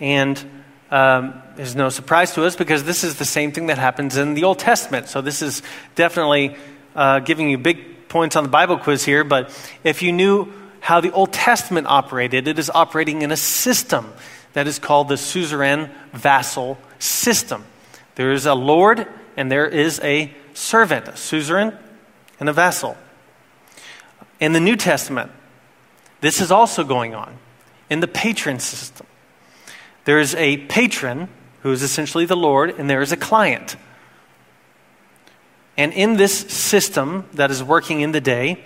And 0.00 0.42
um, 0.90 1.42
is 1.58 1.74
no 1.74 1.88
surprise 1.88 2.34
to 2.34 2.44
us 2.44 2.56
because 2.56 2.84
this 2.84 3.04
is 3.04 3.16
the 3.16 3.24
same 3.24 3.52
thing 3.52 3.66
that 3.66 3.78
happens 3.78 4.16
in 4.16 4.34
the 4.34 4.44
Old 4.44 4.58
Testament. 4.58 5.08
So 5.08 5.20
this 5.20 5.42
is 5.42 5.62
definitely 5.94 6.56
uh, 6.94 7.20
giving 7.20 7.50
you 7.50 7.58
big 7.58 8.08
points 8.08 8.36
on 8.36 8.44
the 8.44 8.50
Bible 8.50 8.78
quiz 8.78 9.04
here. 9.04 9.24
But 9.24 9.50
if 9.82 10.02
you 10.02 10.12
knew 10.12 10.52
how 10.80 11.00
the 11.00 11.10
Old 11.12 11.32
Testament 11.32 11.86
operated, 11.86 12.46
it 12.46 12.58
is 12.58 12.70
operating 12.70 13.22
in 13.22 13.32
a 13.32 13.36
system 13.36 14.12
that 14.54 14.66
is 14.66 14.78
called 14.78 15.08
the 15.08 15.16
suzerain 15.16 15.90
vassal 16.12 16.78
system. 16.98 17.64
There 18.14 18.32
is 18.32 18.46
a 18.46 18.54
lord 18.54 19.06
and 19.36 19.50
there 19.50 19.66
is 19.66 20.00
a 20.00 20.32
servant, 20.54 21.08
a 21.08 21.16
suzerain 21.16 21.76
and 22.40 22.48
a 22.48 22.52
vassal. 22.52 22.96
In 24.40 24.52
the 24.52 24.60
New 24.60 24.76
Testament, 24.76 25.30
this 26.20 26.40
is 26.40 26.50
also 26.50 26.84
going 26.84 27.14
on 27.14 27.36
in 27.90 28.00
the 28.00 28.08
patron 28.08 28.58
system. 28.58 29.06
There 30.04 30.18
is 30.18 30.34
a 30.34 30.58
patron 30.58 31.28
who 31.62 31.72
is 31.72 31.82
essentially 31.82 32.26
the 32.26 32.36
Lord, 32.36 32.70
and 32.78 32.90
there 32.90 33.00
is 33.00 33.10
a 33.10 33.16
client. 33.16 33.76
And 35.76 35.92
in 35.92 36.16
this 36.18 36.38
system 36.38 37.26
that 37.32 37.50
is 37.50 37.62
working 37.62 38.00
in 38.00 38.12
the 38.12 38.20
day, 38.20 38.64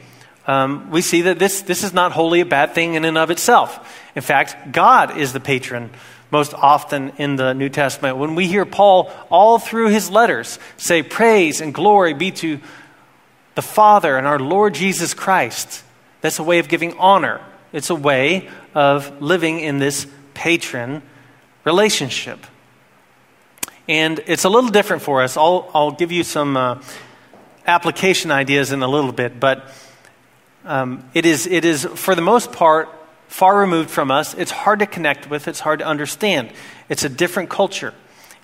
um, 0.48 0.90
we 0.90 1.02
see 1.02 1.22
that 1.22 1.38
this, 1.38 1.60
this 1.60 1.84
is 1.84 1.92
not 1.92 2.12
wholly 2.12 2.40
a 2.40 2.46
bad 2.46 2.74
thing 2.74 2.94
in 2.94 3.04
and 3.04 3.18
of 3.18 3.30
itself. 3.30 3.94
In 4.16 4.22
fact, 4.22 4.72
God 4.72 5.18
is 5.18 5.34
the 5.34 5.40
patron 5.40 5.90
most 6.30 6.54
often 6.54 7.12
in 7.18 7.36
the 7.36 7.52
New 7.52 7.68
Testament. 7.68 8.16
When 8.16 8.34
we 8.34 8.46
hear 8.46 8.64
Paul 8.64 9.12
all 9.28 9.58
through 9.58 9.90
his 9.90 10.10
letters 10.10 10.58
say, 10.78 11.02
Praise 11.02 11.60
and 11.60 11.74
glory 11.74 12.14
be 12.14 12.30
to 12.32 12.60
the 13.56 13.62
Father 13.62 14.16
and 14.16 14.26
our 14.26 14.38
Lord 14.38 14.74
Jesus 14.74 15.12
Christ. 15.12 15.84
That's 16.22 16.38
a 16.38 16.42
way 16.42 16.58
of 16.58 16.68
giving 16.68 16.96
honor. 16.96 17.42
It's 17.72 17.90
a 17.90 17.94
way 17.94 18.48
of 18.74 19.20
living 19.20 19.60
in 19.60 19.78
this 19.78 20.06
patron 20.32 21.02
relationship. 21.64 22.46
And 23.86 24.20
it's 24.26 24.44
a 24.44 24.48
little 24.48 24.70
different 24.70 25.02
for 25.02 25.22
us. 25.22 25.36
I'll, 25.36 25.70
I'll 25.74 25.90
give 25.90 26.10
you 26.10 26.24
some 26.24 26.56
uh, 26.56 26.82
application 27.66 28.30
ideas 28.30 28.72
in 28.72 28.82
a 28.82 28.88
little 28.88 29.12
bit, 29.12 29.38
but 29.38 29.70
um, 30.68 31.08
it, 31.14 31.24
is, 31.24 31.46
it 31.46 31.64
is, 31.64 31.84
for 31.94 32.14
the 32.14 32.22
most 32.22 32.52
part, 32.52 32.88
far 33.28 33.58
removed 33.58 33.90
from 33.90 34.10
us. 34.10 34.34
It's 34.34 34.50
hard 34.50 34.78
to 34.80 34.86
connect 34.86 35.28
with, 35.28 35.48
it's 35.48 35.60
hard 35.60 35.78
to 35.80 35.86
understand. 35.86 36.52
It's 36.88 37.04
a 37.04 37.08
different 37.08 37.48
culture, 37.48 37.94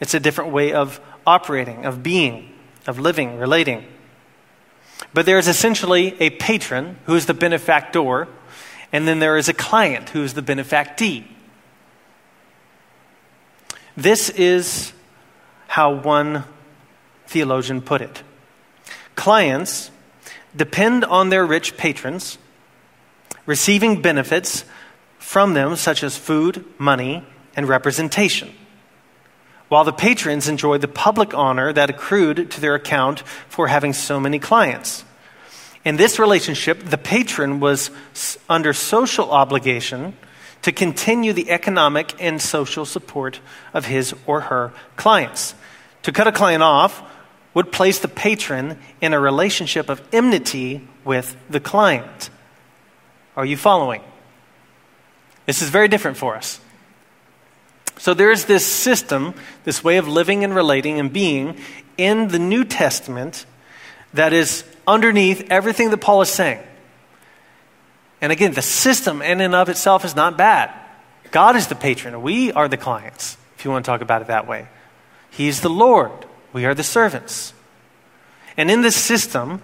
it's 0.01 0.15
a 0.15 0.21
different 0.21 0.51
way 0.51 0.73
of 0.73 1.01
operating, 1.27 1.85
of 1.85 2.03
being, 2.03 2.53
of 2.87 2.99
living, 2.99 3.39
relating. 3.39 3.87
But 5.13 5.27
there 5.27 5.39
is 5.39 5.49
essentially 5.49 6.17
a 6.19 6.31
patron 6.31 6.97
who 7.05 7.15
is 7.15 7.27
the 7.27 7.35
benefactor, 7.35 8.27
and 8.91 9.07
then 9.07 9.19
there 9.19 9.37
is 9.37 9.49
a 9.49 9.55
client 9.55 10.09
who 10.09 10.23
is 10.23 10.35
the 10.35 10.43
benefactee. 10.43 11.25
This 13.97 14.31
is 14.31 14.93
how 15.69 15.93
one 15.93 16.45
theologian 17.27 17.83
put 17.83 18.01
it. 18.01 18.23
Clients 19.15 19.91
depend 20.57 21.05
on 21.05 21.29
their 21.29 21.45
rich 21.45 21.77
patrons, 21.77 22.39
receiving 23.47 24.03
benefits 24.03 24.65
from 25.19 25.55
them, 25.55 25.77
such 25.77 26.03
as 26.03 26.17
food, 26.17 26.65
money, 26.79 27.25
and 27.57 27.69
representation, 27.69 28.53
while 29.69 29.85
the 29.85 29.93
patrons 29.93 30.49
enjoy 30.49 30.79
the 30.79 30.89
public 30.89 31.35
honor 31.35 31.73
that 31.73 31.91
accrued 31.91 32.51
to 32.51 32.61
their 32.61 32.75
account 32.75 33.21
for 33.49 33.69
having 33.69 33.93
so 33.93 34.21
many 34.21 34.39
clients. 34.39 35.05
In 35.85 35.97
this 35.97 36.19
relationship, 36.19 36.83
the 36.83 36.99
patron 36.99 37.61
was 37.61 37.91
under 38.49 38.73
social 38.73 39.31
obligation 39.31 40.17
to 40.63 40.73
continue 40.73 41.33
the 41.35 41.51
economic 41.51 42.15
and 42.19 42.41
social 42.41 42.87
support 42.87 43.41
of 43.75 43.85
his 43.85 44.15
or 44.27 44.43
her 44.43 44.73
clients. 44.97 45.55
To 46.05 46.13
cut 46.13 46.27
a 46.27 46.33
client 46.33 46.63
off 46.63 47.03
would 47.55 47.73
place 47.73 48.01
the 48.01 48.09
patron 48.09 48.79
in 49.01 49.15
a 49.15 49.21
relationship 49.21 49.89
of 49.89 50.03
enmity 50.13 50.87
with 51.05 51.37
the 51.49 51.61
client. 51.61 52.29
Are 53.37 53.45
you 53.45 53.57
following? 53.57 54.03
This 55.47 55.63
is 55.63 55.71
very 55.71 55.89
different 55.89 56.17
for 56.17 56.37
us. 56.37 56.61
So 57.97 58.13
there 58.13 58.33
is 58.33 58.47
this 58.47 58.67
system, 58.67 59.35
this 59.63 59.85
way 59.85 59.99
of 59.99 60.09
living 60.09 60.43
and 60.43 60.55
relating 60.55 60.99
and 60.99 61.13
being 61.13 61.59
in 61.97 62.29
the 62.29 62.39
New 62.39 62.65
Testament 62.65 63.47
that 64.15 64.33
is 64.33 64.65
underneath 64.87 65.47
everything 65.51 65.91
that 65.91 65.99
Paul 65.99 66.23
is 66.23 66.29
saying. 66.29 66.61
And 68.21 68.33
again, 68.33 68.53
the 68.53 68.63
system 68.63 69.23
in 69.23 69.41
and 69.41 69.55
of 69.55 69.69
itself 69.69 70.05
is 70.05 70.17
not 70.17 70.37
bad. 70.37 70.73
God 71.31 71.57
is 71.57 71.67
the 71.67 71.75
patron. 71.75 72.23
We 72.23 72.53
are 72.53 72.69
the 72.69 72.77
clients, 72.77 73.37
if 73.57 73.65
you 73.65 73.71
want 73.71 73.85
to 73.85 73.91
talk 73.91 74.01
about 74.01 74.23
it 74.23 74.29
that 74.29 74.47
way. 74.47 74.69
He's 75.31 75.61
the 75.61 75.71
Lord. 75.71 76.13
We 76.55 76.65
are 76.67 76.73
the 76.73 76.85
servants. 76.85 77.53
And 78.57 78.71
in 78.71 78.81
this 78.81 78.95
system, 78.95 79.61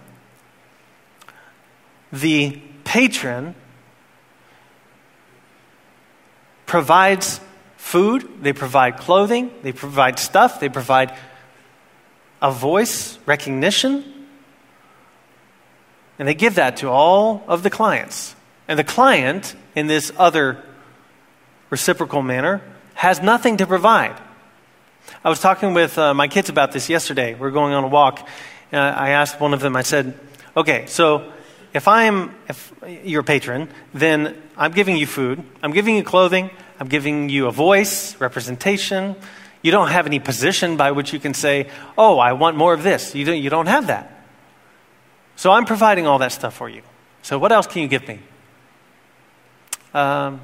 the 2.12 2.60
patron 2.82 3.54
provides 6.66 7.40
food, 7.76 8.42
they 8.42 8.52
provide 8.52 8.96
clothing, 8.96 9.52
they 9.62 9.72
provide 9.72 10.18
stuff, 10.18 10.58
they 10.58 10.68
provide 10.68 11.16
a 12.42 12.50
voice, 12.50 13.18
recognition, 13.24 14.26
and 16.18 16.26
they 16.26 16.34
give 16.34 16.56
that 16.56 16.78
to 16.78 16.88
all 16.88 17.44
of 17.46 17.62
the 17.62 17.70
clients. 17.70 18.34
And 18.66 18.76
the 18.76 18.84
client, 18.84 19.54
in 19.76 19.86
this 19.86 20.12
other 20.18 20.60
reciprocal 21.70 22.22
manner, 22.22 22.62
has 22.94 23.22
nothing 23.22 23.58
to 23.58 23.66
provide. 23.66 24.20
I 25.22 25.28
was 25.28 25.38
talking 25.38 25.74
with 25.74 25.98
uh, 25.98 26.14
my 26.14 26.28
kids 26.28 26.48
about 26.48 26.72
this 26.72 26.88
yesterday. 26.88 27.34
We 27.34 27.46
are 27.46 27.50
going 27.50 27.74
on 27.74 27.84
a 27.84 27.88
walk. 27.88 28.26
Uh, 28.72 28.76
I 28.78 29.10
asked 29.10 29.38
one 29.38 29.52
of 29.52 29.60
them, 29.60 29.76
I 29.76 29.82
said, 29.82 30.18
okay, 30.56 30.86
so 30.86 31.30
if 31.74 31.86
I'm 31.88 32.34
if 32.48 32.72
your 33.04 33.22
patron, 33.22 33.68
then 33.92 34.40
I'm 34.56 34.72
giving 34.72 34.96
you 34.96 35.06
food, 35.06 35.44
I'm 35.62 35.72
giving 35.72 35.94
you 35.94 36.04
clothing, 36.04 36.48
I'm 36.78 36.88
giving 36.88 37.28
you 37.28 37.48
a 37.48 37.52
voice, 37.52 38.18
representation. 38.18 39.14
You 39.60 39.72
don't 39.72 39.88
have 39.88 40.06
any 40.06 40.20
position 40.20 40.78
by 40.78 40.92
which 40.92 41.12
you 41.12 41.20
can 41.20 41.34
say, 41.34 41.68
oh, 41.98 42.18
I 42.18 42.32
want 42.32 42.56
more 42.56 42.72
of 42.72 42.82
this. 42.82 43.14
You 43.14 43.26
don't, 43.26 43.42
you 43.42 43.50
don't 43.50 43.66
have 43.66 43.88
that. 43.88 44.24
So 45.36 45.52
I'm 45.52 45.66
providing 45.66 46.06
all 46.06 46.16
that 46.20 46.32
stuff 46.32 46.54
for 46.54 46.70
you. 46.70 46.80
So 47.20 47.38
what 47.38 47.52
else 47.52 47.66
can 47.66 47.82
you 47.82 47.88
give 47.88 48.08
me? 48.08 48.20
Um, 49.92 50.40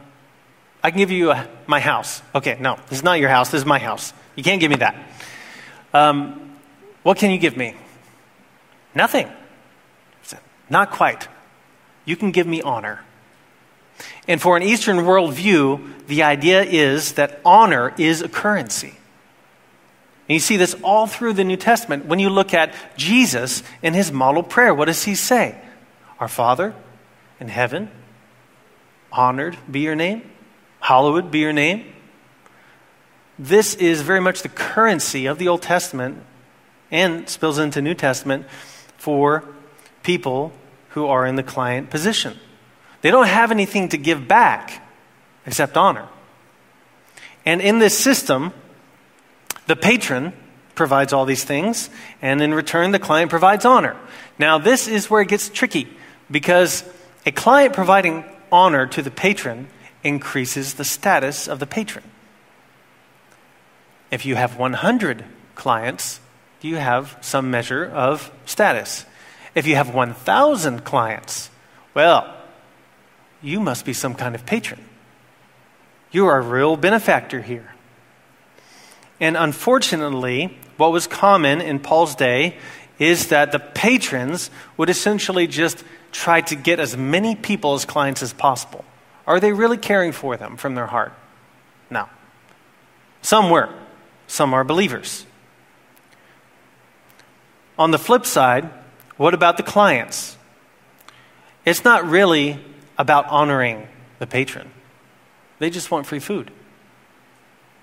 I 0.86 0.90
can 0.90 0.98
give 0.98 1.10
you 1.10 1.32
a, 1.32 1.48
my 1.66 1.80
house. 1.80 2.22
Okay, 2.32 2.58
no, 2.60 2.78
this 2.88 2.98
is 2.98 3.02
not 3.02 3.18
your 3.18 3.28
house. 3.28 3.50
This 3.50 3.62
is 3.62 3.66
my 3.66 3.80
house. 3.80 4.12
You 4.36 4.44
can't 4.44 4.60
give 4.60 4.70
me 4.70 4.76
that. 4.76 4.94
Um, 5.92 6.56
what 7.02 7.18
can 7.18 7.32
you 7.32 7.38
give 7.38 7.56
me? 7.56 7.74
Nothing. 8.94 9.28
Not 10.70 10.92
quite. 10.92 11.26
You 12.04 12.14
can 12.14 12.30
give 12.30 12.46
me 12.46 12.62
honor. 12.62 13.00
And 14.28 14.40
for 14.40 14.56
an 14.56 14.62
Eastern 14.62 14.98
worldview, 14.98 16.06
the 16.06 16.22
idea 16.22 16.62
is 16.62 17.14
that 17.14 17.40
honor 17.44 17.92
is 17.98 18.22
a 18.22 18.28
currency. 18.28 18.94
And 20.28 20.34
you 20.34 20.38
see 20.38 20.56
this 20.56 20.76
all 20.84 21.08
through 21.08 21.32
the 21.32 21.42
New 21.42 21.56
Testament. 21.56 22.06
When 22.06 22.20
you 22.20 22.30
look 22.30 22.54
at 22.54 22.72
Jesus 22.96 23.64
in 23.82 23.92
his 23.92 24.12
model 24.12 24.44
prayer, 24.44 24.72
what 24.72 24.84
does 24.84 25.02
he 25.02 25.16
say? 25.16 25.60
Our 26.20 26.28
Father 26.28 26.76
in 27.40 27.48
heaven, 27.48 27.90
honored 29.10 29.56
be 29.68 29.80
your 29.80 29.96
name, 29.96 30.22
hallowed 30.86 31.32
be 31.32 31.40
your 31.40 31.52
name. 31.52 31.84
This 33.40 33.74
is 33.74 34.02
very 34.02 34.20
much 34.20 34.42
the 34.42 34.48
currency 34.48 35.26
of 35.26 35.36
the 35.36 35.48
Old 35.48 35.60
Testament 35.60 36.22
and 36.92 37.28
spills 37.28 37.58
into 37.58 37.82
New 37.82 37.94
Testament 37.94 38.46
for 38.96 39.42
people 40.04 40.52
who 40.90 41.08
are 41.08 41.26
in 41.26 41.34
the 41.34 41.42
client 41.42 41.90
position. 41.90 42.38
They 43.00 43.10
don't 43.10 43.26
have 43.26 43.50
anything 43.50 43.88
to 43.88 43.98
give 43.98 44.28
back 44.28 44.80
except 45.44 45.76
honor. 45.76 46.06
And 47.44 47.60
in 47.60 47.80
this 47.80 47.98
system, 47.98 48.52
the 49.66 49.74
patron 49.74 50.34
provides 50.76 51.12
all 51.12 51.24
these 51.24 51.42
things, 51.42 51.90
and 52.22 52.40
in 52.40 52.54
return, 52.54 52.92
the 52.92 53.00
client 53.00 53.28
provides 53.28 53.64
honor. 53.64 53.96
Now, 54.38 54.58
this 54.58 54.86
is 54.86 55.10
where 55.10 55.20
it 55.20 55.28
gets 55.28 55.48
tricky 55.48 55.88
because 56.30 56.84
a 57.26 57.32
client 57.32 57.74
providing 57.74 58.24
honor 58.52 58.86
to 58.86 59.02
the 59.02 59.10
patron 59.10 59.66
increases 60.06 60.74
the 60.74 60.84
status 60.84 61.48
of 61.48 61.58
the 61.58 61.66
patron. 61.66 62.04
If 64.10 64.24
you 64.24 64.36
have 64.36 64.56
100 64.56 65.24
clients, 65.56 66.20
you 66.60 66.76
have 66.76 67.18
some 67.20 67.50
measure 67.50 67.84
of 67.84 68.30
status. 68.44 69.04
If 69.54 69.66
you 69.66 69.74
have 69.74 69.92
1,000 69.92 70.84
clients, 70.84 71.50
well, 71.92 72.32
you 73.42 73.58
must 73.58 73.84
be 73.84 73.92
some 73.92 74.14
kind 74.14 74.34
of 74.34 74.46
patron. 74.46 74.80
You 76.12 76.26
are 76.26 76.38
a 76.38 76.42
real 76.42 76.76
benefactor 76.76 77.42
here. 77.42 77.74
And 79.18 79.36
unfortunately, 79.36 80.56
what 80.76 80.92
was 80.92 81.06
common 81.06 81.60
in 81.60 81.80
Paul's 81.80 82.14
day 82.14 82.58
is 82.98 83.28
that 83.28 83.50
the 83.50 83.58
patrons 83.58 84.50
would 84.76 84.88
essentially 84.88 85.48
just 85.48 85.82
try 86.12 86.42
to 86.42 86.54
get 86.54 86.78
as 86.78 86.96
many 86.96 87.34
people 87.34 87.74
as 87.74 87.84
clients 87.84 88.22
as 88.22 88.32
possible. 88.32 88.84
Are 89.26 89.40
they 89.40 89.52
really 89.52 89.76
caring 89.76 90.12
for 90.12 90.36
them 90.36 90.56
from 90.56 90.74
their 90.74 90.86
heart? 90.86 91.12
No. 91.90 92.08
Some 93.22 93.50
were, 93.50 93.68
some 94.26 94.54
are 94.54 94.64
believers. 94.64 95.26
On 97.78 97.90
the 97.90 97.98
flip 97.98 98.24
side, 98.24 98.70
what 99.16 99.34
about 99.34 99.56
the 99.56 99.62
clients? 99.62 100.36
It's 101.64 101.84
not 101.84 102.06
really 102.06 102.60
about 102.96 103.26
honoring 103.26 103.88
the 104.18 104.26
patron, 104.26 104.70
they 105.58 105.70
just 105.70 105.90
want 105.90 106.06
free 106.06 106.20
food. 106.20 106.50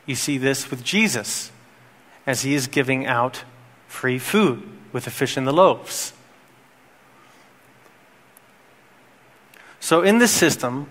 You 0.06 0.16
see 0.16 0.38
this 0.38 0.70
with 0.70 0.84
Jesus 0.84 1.52
as 2.26 2.42
he 2.42 2.54
is 2.54 2.68
giving 2.68 3.06
out 3.06 3.44
free 3.88 4.20
food 4.20 4.68
with 4.92 5.06
the 5.06 5.12
fish 5.12 5.38
and 5.38 5.48
the 5.48 5.54
loaves. 5.54 6.14
So, 9.80 10.02
in 10.02 10.18
this 10.18 10.32
system, 10.32 10.88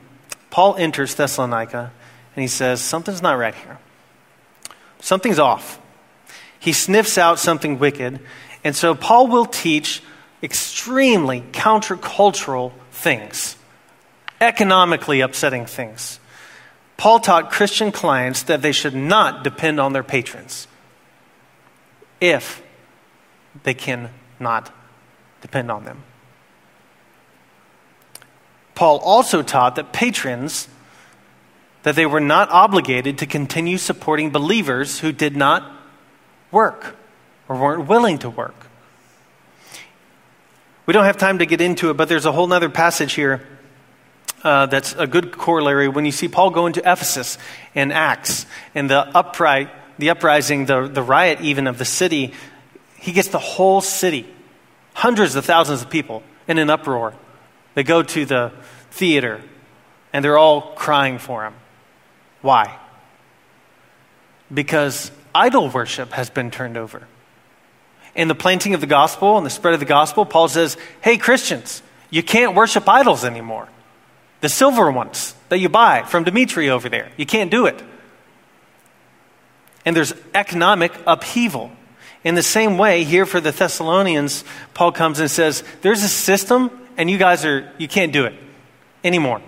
Paul 0.52 0.76
enters 0.76 1.14
Thessalonica 1.14 1.90
and 2.36 2.42
he 2.42 2.46
says, 2.46 2.82
Something's 2.82 3.22
not 3.22 3.38
right 3.38 3.54
here. 3.54 3.78
Something's 5.00 5.38
off. 5.38 5.80
He 6.60 6.74
sniffs 6.74 7.16
out 7.16 7.38
something 7.38 7.78
wicked. 7.78 8.20
And 8.62 8.76
so, 8.76 8.94
Paul 8.94 9.28
will 9.28 9.46
teach 9.46 10.02
extremely 10.42 11.40
countercultural 11.40 12.72
things, 12.90 13.56
economically 14.42 15.22
upsetting 15.22 15.64
things. 15.64 16.20
Paul 16.98 17.18
taught 17.18 17.50
Christian 17.50 17.90
clients 17.90 18.42
that 18.44 18.60
they 18.60 18.72
should 18.72 18.94
not 18.94 19.42
depend 19.42 19.80
on 19.80 19.94
their 19.94 20.04
patrons 20.04 20.68
if 22.20 22.62
they 23.62 23.74
cannot 23.74 24.70
depend 25.40 25.70
on 25.70 25.84
them. 25.84 26.04
Paul 28.74 28.98
also 28.98 29.42
taught 29.42 29.76
that 29.76 29.92
patrons 29.92 30.68
that 31.82 31.96
they 31.96 32.06
were 32.06 32.20
not 32.20 32.48
obligated 32.50 33.18
to 33.18 33.26
continue 33.26 33.76
supporting 33.76 34.30
believers 34.30 35.00
who 35.00 35.12
did 35.12 35.36
not 35.36 35.70
work 36.50 36.96
or 37.48 37.56
weren't 37.56 37.88
willing 37.88 38.18
to 38.18 38.30
work. 38.30 38.66
We 40.86 40.92
don't 40.92 41.04
have 41.04 41.16
time 41.16 41.38
to 41.38 41.46
get 41.46 41.60
into 41.60 41.90
it, 41.90 41.96
but 41.96 42.08
there's 42.08 42.26
a 42.26 42.32
whole 42.32 42.52
other 42.52 42.68
passage 42.68 43.14
here 43.14 43.46
uh, 44.42 44.66
that's 44.66 44.94
a 44.94 45.06
good 45.06 45.32
corollary 45.32 45.88
when 45.88 46.04
you 46.04 46.12
see 46.12 46.28
Paul 46.28 46.50
go 46.50 46.66
into 46.66 46.80
Ephesus 46.80 47.38
in 47.74 47.92
Acts 47.92 48.46
and 48.74 48.90
the 48.90 48.98
upright, 49.16 49.70
the 49.98 50.10
uprising, 50.10 50.66
the, 50.66 50.88
the 50.88 51.02
riot 51.02 51.40
even 51.40 51.66
of 51.66 51.78
the 51.78 51.84
city. 51.84 52.32
He 52.96 53.12
gets 53.12 53.28
the 53.28 53.38
whole 53.38 53.80
city, 53.80 54.26
hundreds 54.94 55.36
of 55.36 55.44
thousands 55.44 55.82
of 55.82 55.90
people 55.90 56.22
in 56.48 56.58
an 56.58 56.70
uproar. 56.70 57.14
They 57.74 57.82
go 57.82 58.02
to 58.02 58.24
the 58.24 58.52
theater 58.90 59.40
and 60.12 60.24
they're 60.24 60.38
all 60.38 60.74
crying 60.74 61.18
for 61.18 61.44
him. 61.44 61.54
Why? 62.42 62.78
Because 64.52 65.10
idol 65.34 65.68
worship 65.68 66.12
has 66.12 66.28
been 66.30 66.50
turned 66.50 66.76
over. 66.76 67.06
in 68.14 68.28
the 68.28 68.34
planting 68.34 68.74
of 68.74 68.82
the 68.82 68.86
gospel 68.86 69.38
and 69.38 69.46
the 69.46 69.50
spread 69.50 69.72
of 69.72 69.80
the 69.80 69.86
gospel, 69.86 70.26
Paul 70.26 70.48
says, 70.48 70.76
Hey, 71.00 71.16
Christians, 71.16 71.82
you 72.10 72.22
can't 72.22 72.54
worship 72.54 72.86
idols 72.86 73.24
anymore. 73.24 73.68
The 74.42 74.50
silver 74.50 74.90
ones 74.90 75.34
that 75.48 75.60
you 75.60 75.70
buy 75.70 76.02
from 76.02 76.24
Dimitri 76.24 76.68
over 76.68 76.90
there, 76.90 77.10
you 77.16 77.24
can't 77.24 77.50
do 77.50 77.64
it. 77.64 77.82
And 79.86 79.96
there's 79.96 80.12
economic 80.34 80.92
upheaval. 81.06 81.70
In 82.22 82.34
the 82.34 82.42
same 82.42 82.76
way, 82.76 83.04
here 83.04 83.24
for 83.24 83.40
the 83.40 83.50
Thessalonians, 83.50 84.44
Paul 84.74 84.92
comes 84.92 85.18
and 85.18 85.30
says, 85.30 85.64
There's 85.80 86.02
a 86.02 86.08
system, 86.08 86.70
and 87.02 87.10
you 87.10 87.18
guys 87.18 87.44
are, 87.44 87.68
you 87.78 87.88
can't 87.88 88.12
do 88.12 88.26
it 88.26 88.34
anymore. 89.02 89.42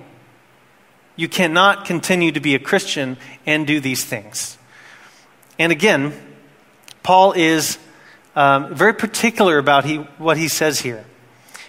You 1.14 1.28
cannot 1.28 1.84
continue 1.84 2.32
to 2.32 2.40
be 2.40 2.56
a 2.56 2.58
Christian 2.58 3.16
and 3.46 3.64
do 3.64 3.78
these 3.78 4.04
things. 4.04 4.58
And 5.56 5.70
again, 5.70 6.12
Paul 7.04 7.30
is 7.30 7.78
um, 8.34 8.74
very 8.74 8.92
particular 8.92 9.58
about 9.58 9.84
he, 9.84 9.98
what 10.18 10.36
he 10.36 10.48
says 10.48 10.80
here. 10.80 11.04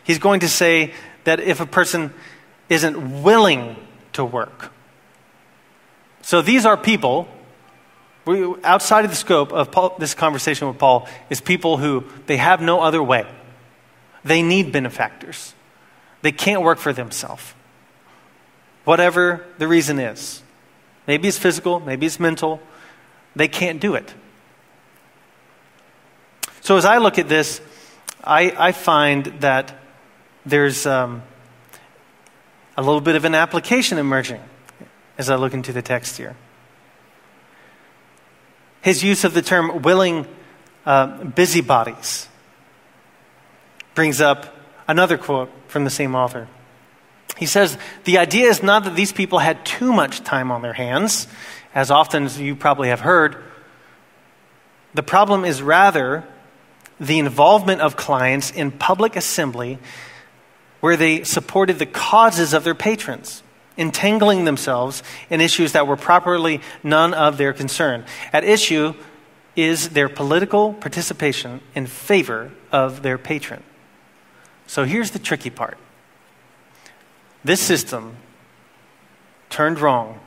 He's 0.04 0.18
going 0.18 0.40
to 0.40 0.50
say 0.50 0.92
that 1.26 1.40
if 1.40 1.60
a 1.62 1.68
person 1.68 2.16
isn't 2.68 3.22
willing 3.22 3.76
to 4.14 4.26
work. 4.26 4.72
So 6.24 6.42
these 6.42 6.66
are 6.66 6.78
people, 6.78 7.28
outside 8.64 9.06
of 9.06 9.12
the 9.12 9.18
scope 9.18 9.54
of 9.54 9.72
Paul, 9.72 9.96
this 10.00 10.16
conversation 10.16 10.68
with 10.68 10.80
Paul, 10.80 11.08
is 11.30 11.42
people 11.42 11.78
who 11.78 12.06
they 12.26 12.38
have 12.38 12.60
no 12.60 12.82
other 12.82 13.04
way. 13.04 13.28
They 14.24 14.42
need 14.42 14.72
benefactors. 14.72 15.54
They 16.26 16.32
can't 16.32 16.64
work 16.64 16.80
for 16.80 16.92
themselves. 16.92 17.54
Whatever 18.84 19.46
the 19.60 19.68
reason 19.68 20.00
is. 20.00 20.42
Maybe 21.06 21.28
it's 21.28 21.38
physical, 21.38 21.80
maybe 21.80 22.08
it's 22.08 22.20
mental. 22.20 22.60
They 23.36 23.48
can't 23.48 23.80
do 23.80 23.94
it. 23.94 24.12
So 26.62 26.78
as 26.78 26.86
I 26.86 26.98
look 26.98 27.20
at 27.20 27.30
this, 27.30 27.62
I, 28.24 28.52
I 28.58 28.72
find 28.72 29.26
that 29.42 29.78
there's 30.48 30.88
um, 30.88 31.22
a 32.76 32.82
little 32.82 33.02
bit 33.02 33.16
of 33.16 33.24
an 33.26 33.36
application 33.36 34.00
emerging 34.00 34.42
as 35.20 35.30
I 35.30 35.36
look 35.36 35.54
into 35.54 35.74
the 35.74 35.84
text 35.84 36.18
here. 36.18 36.36
His 38.82 39.04
use 39.04 39.26
of 39.26 39.36
the 39.36 39.44
term 39.44 39.84
willing 39.84 40.26
uh, 40.88 41.24
busybodies 41.24 42.28
brings 43.94 44.20
up 44.22 44.55
another 44.88 45.18
quote 45.18 45.52
from 45.68 45.84
the 45.84 45.90
same 45.90 46.16
author. 46.16 46.48
He 47.38 47.46
says, 47.46 47.78
The 48.06 48.18
idea 48.18 48.50
is 48.50 48.64
not 48.64 48.84
that 48.86 48.96
these 48.96 49.12
people 49.12 49.40
had 49.40 49.66
too 49.66 49.92
much 49.92 50.24
time 50.24 50.52
on 50.52 50.62
their 50.62 50.74
hands, 50.74 51.28
as 51.74 51.92
often 51.92 52.24
as 52.24 52.40
you 52.40 52.56
probably 52.56 52.90
have 52.90 53.02
heard. 53.02 53.36
The 54.94 55.04
problem 55.04 55.44
is 55.44 55.62
rather 55.62 56.24
the 57.00 57.20
involvement 57.20 57.82
of 57.82 57.98
clients 57.98 58.52
in 58.52 58.72
public 58.72 59.18
assembly 59.18 59.80
where 60.80 60.96
they 60.96 61.24
supported 61.24 61.80
the 61.80 61.86
causes 61.86 62.54
of 62.54 62.64
their 62.64 62.76
patrons, 62.76 63.44
entangling 63.76 64.46
themselves 64.46 65.04
in 65.30 65.42
issues 65.42 65.74
that 65.74 65.88
were 65.88 65.98
properly 65.98 66.62
none 66.84 67.14
of 67.14 67.38
their 67.38 67.52
concern. 67.52 68.06
At 68.32 68.46
issue 68.46 68.94
is 69.56 69.90
their 69.90 70.08
political 70.08 70.74
participation 70.74 71.60
in 71.74 71.88
favor 71.88 72.52
of 72.72 73.02
their 73.02 73.18
patron. 73.18 73.64
So 74.68 74.84
here's 74.84 75.12
the 75.12 75.20
tricky 75.20 75.50
part 75.50 75.78
this 77.44 77.62
system 77.62 78.18
turned 79.50 79.80
wrong 79.80 80.20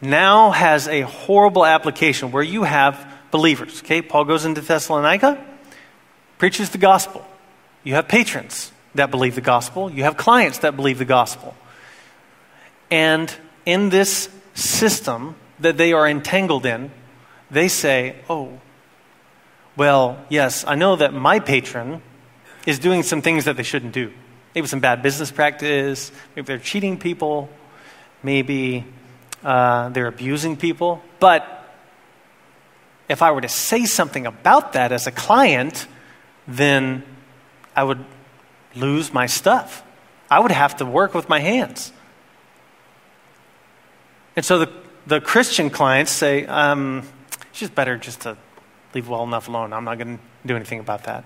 now 0.00 0.50
has 0.50 0.86
a 0.86 1.00
horrible 1.02 1.64
application 1.64 2.30
where 2.30 2.42
you 2.42 2.64
have 2.64 3.12
believers. 3.30 3.80
Okay, 3.80 4.02
Paul 4.02 4.24
goes 4.24 4.44
into 4.44 4.60
Thessalonica, 4.60 5.42
preaches 6.38 6.70
the 6.70 6.78
gospel. 6.78 7.26
You 7.82 7.94
have 7.94 8.06
patrons 8.06 8.70
that 8.94 9.10
believe 9.10 9.34
the 9.34 9.40
gospel, 9.40 9.90
you 9.90 10.04
have 10.04 10.16
clients 10.16 10.58
that 10.58 10.76
believe 10.76 10.98
the 10.98 11.04
gospel. 11.04 11.56
And 12.90 13.34
in 13.66 13.88
this 13.88 14.28
system 14.54 15.34
that 15.58 15.76
they 15.76 15.92
are 15.92 16.06
entangled 16.06 16.64
in, 16.64 16.92
they 17.50 17.68
say, 17.68 18.16
oh, 18.30 18.60
well, 19.76 20.24
yes, 20.28 20.64
I 20.66 20.76
know 20.76 20.96
that 20.96 21.12
my 21.12 21.40
patron 21.40 22.02
is 22.66 22.78
doing 22.78 23.02
some 23.02 23.22
things 23.22 23.44
that 23.44 23.56
they 23.56 23.62
shouldn't 23.62 23.92
do. 23.92 24.12
Maybe 24.54 24.66
some 24.66 24.80
bad 24.80 25.02
business 25.02 25.30
practice, 25.30 26.12
maybe 26.34 26.46
they're 26.46 26.58
cheating 26.58 26.98
people, 26.98 27.48
maybe 28.22 28.84
uh, 29.42 29.88
they're 29.90 30.06
abusing 30.06 30.56
people. 30.56 31.02
But 31.20 31.50
if 33.08 33.20
I 33.20 33.32
were 33.32 33.40
to 33.40 33.48
say 33.48 33.84
something 33.84 34.26
about 34.26 34.72
that 34.74 34.92
as 34.92 35.06
a 35.06 35.12
client, 35.12 35.86
then 36.46 37.02
I 37.76 37.84
would 37.84 38.04
lose 38.74 39.12
my 39.12 39.26
stuff. 39.26 39.82
I 40.30 40.40
would 40.40 40.52
have 40.52 40.76
to 40.76 40.86
work 40.86 41.14
with 41.14 41.28
my 41.28 41.40
hands. 41.40 41.92
And 44.36 44.44
so 44.44 44.58
the, 44.60 44.72
the 45.06 45.20
Christian 45.20 45.70
clients 45.70 46.10
say, 46.10 46.46
um, 46.46 47.06
it's 47.50 47.60
just 47.60 47.74
better 47.74 47.96
just 47.96 48.22
to 48.22 48.36
leave 48.94 49.08
well 49.08 49.22
enough 49.24 49.48
alone. 49.48 49.72
I'm 49.72 49.84
not 49.84 49.98
going 49.98 50.18
to 50.18 50.24
do 50.46 50.56
anything 50.56 50.80
about 50.80 51.04
that. 51.04 51.24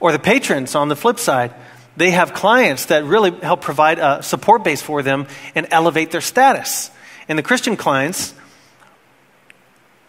Or 0.00 0.12
the 0.12 0.18
patrons 0.18 0.74
on 0.74 0.88
the 0.88 0.96
flip 0.96 1.18
side, 1.18 1.54
they 1.96 2.10
have 2.10 2.34
clients 2.34 2.86
that 2.86 3.04
really 3.04 3.30
help 3.30 3.62
provide 3.62 3.98
a 3.98 4.22
support 4.22 4.64
base 4.64 4.82
for 4.82 5.02
them 5.02 5.26
and 5.54 5.66
elevate 5.70 6.10
their 6.10 6.20
status. 6.20 6.90
And 7.28 7.38
the 7.38 7.42
Christian 7.42 7.76
clients, 7.76 8.34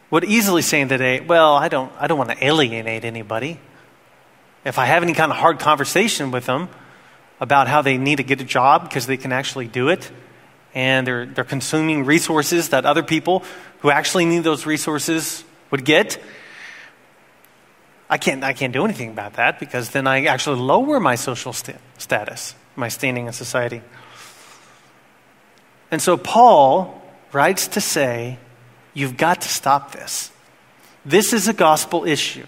would 0.10 0.24
easily 0.24 0.62
say 0.62 0.84
today, 0.86 1.20
well, 1.20 1.56
I 1.56 1.68
don't, 1.68 1.92
I 2.00 2.08
don't 2.08 2.18
want 2.18 2.30
to 2.30 2.46
alienate 2.46 3.04
anybody. 3.04 3.60
If 4.64 4.80
I 4.80 4.86
have 4.86 5.04
any 5.04 5.14
kind 5.14 5.32
of 5.32 5.38
hard 5.38 5.60
conversation 5.60 6.32
with 6.32 6.46
them 6.46 6.70
about 7.40 7.68
how 7.68 7.82
they 7.82 7.98
need 7.98 8.18
to 8.18 8.24
get 8.24 8.42
a 8.42 8.46
job 8.46 8.84
because 8.84 9.06
they 9.06 9.18
can 9.18 9.32
actually 9.32 9.68
do 9.68 9.90
it, 9.90 10.10
and 10.74 11.06
they're, 11.06 11.26
they're 11.26 11.44
consuming 11.44 12.06
resources 12.06 12.70
that 12.70 12.86
other 12.86 13.04
people 13.04 13.44
who 13.80 13.90
actually 13.90 14.26
need 14.26 14.44
those 14.44 14.66
resources 14.66 15.44
would 15.72 15.84
get, 15.84 16.20
I 18.10 18.18
can't, 18.18 18.44
I 18.44 18.54
can't 18.54 18.74
do 18.74 18.86
anything 18.86 19.10
about 19.10 19.34
that 19.34 19.60
because 19.60 19.90
then 19.90 20.08
I 20.08 20.26
actually 20.26 20.60
lower 20.60 21.00
my 21.00 21.16
social 21.16 21.54
st- 21.54 21.78
status, 21.98 22.56
my 22.76 22.88
standing 22.88 23.28
in 23.28 23.34
society. 23.34 23.82
And 25.92 26.02
so 26.02 26.18
Paul 26.18 27.02
writes 27.32 27.68
to 27.70 27.82
say, 27.82 28.38
You've 28.94 29.18
got 29.18 29.42
to 29.42 29.48
stop 29.48 29.92
this. 29.92 30.32
This 31.06 31.32
is 31.32 31.48
a 31.48 31.54
gospel 31.54 32.06
issue. 32.06 32.48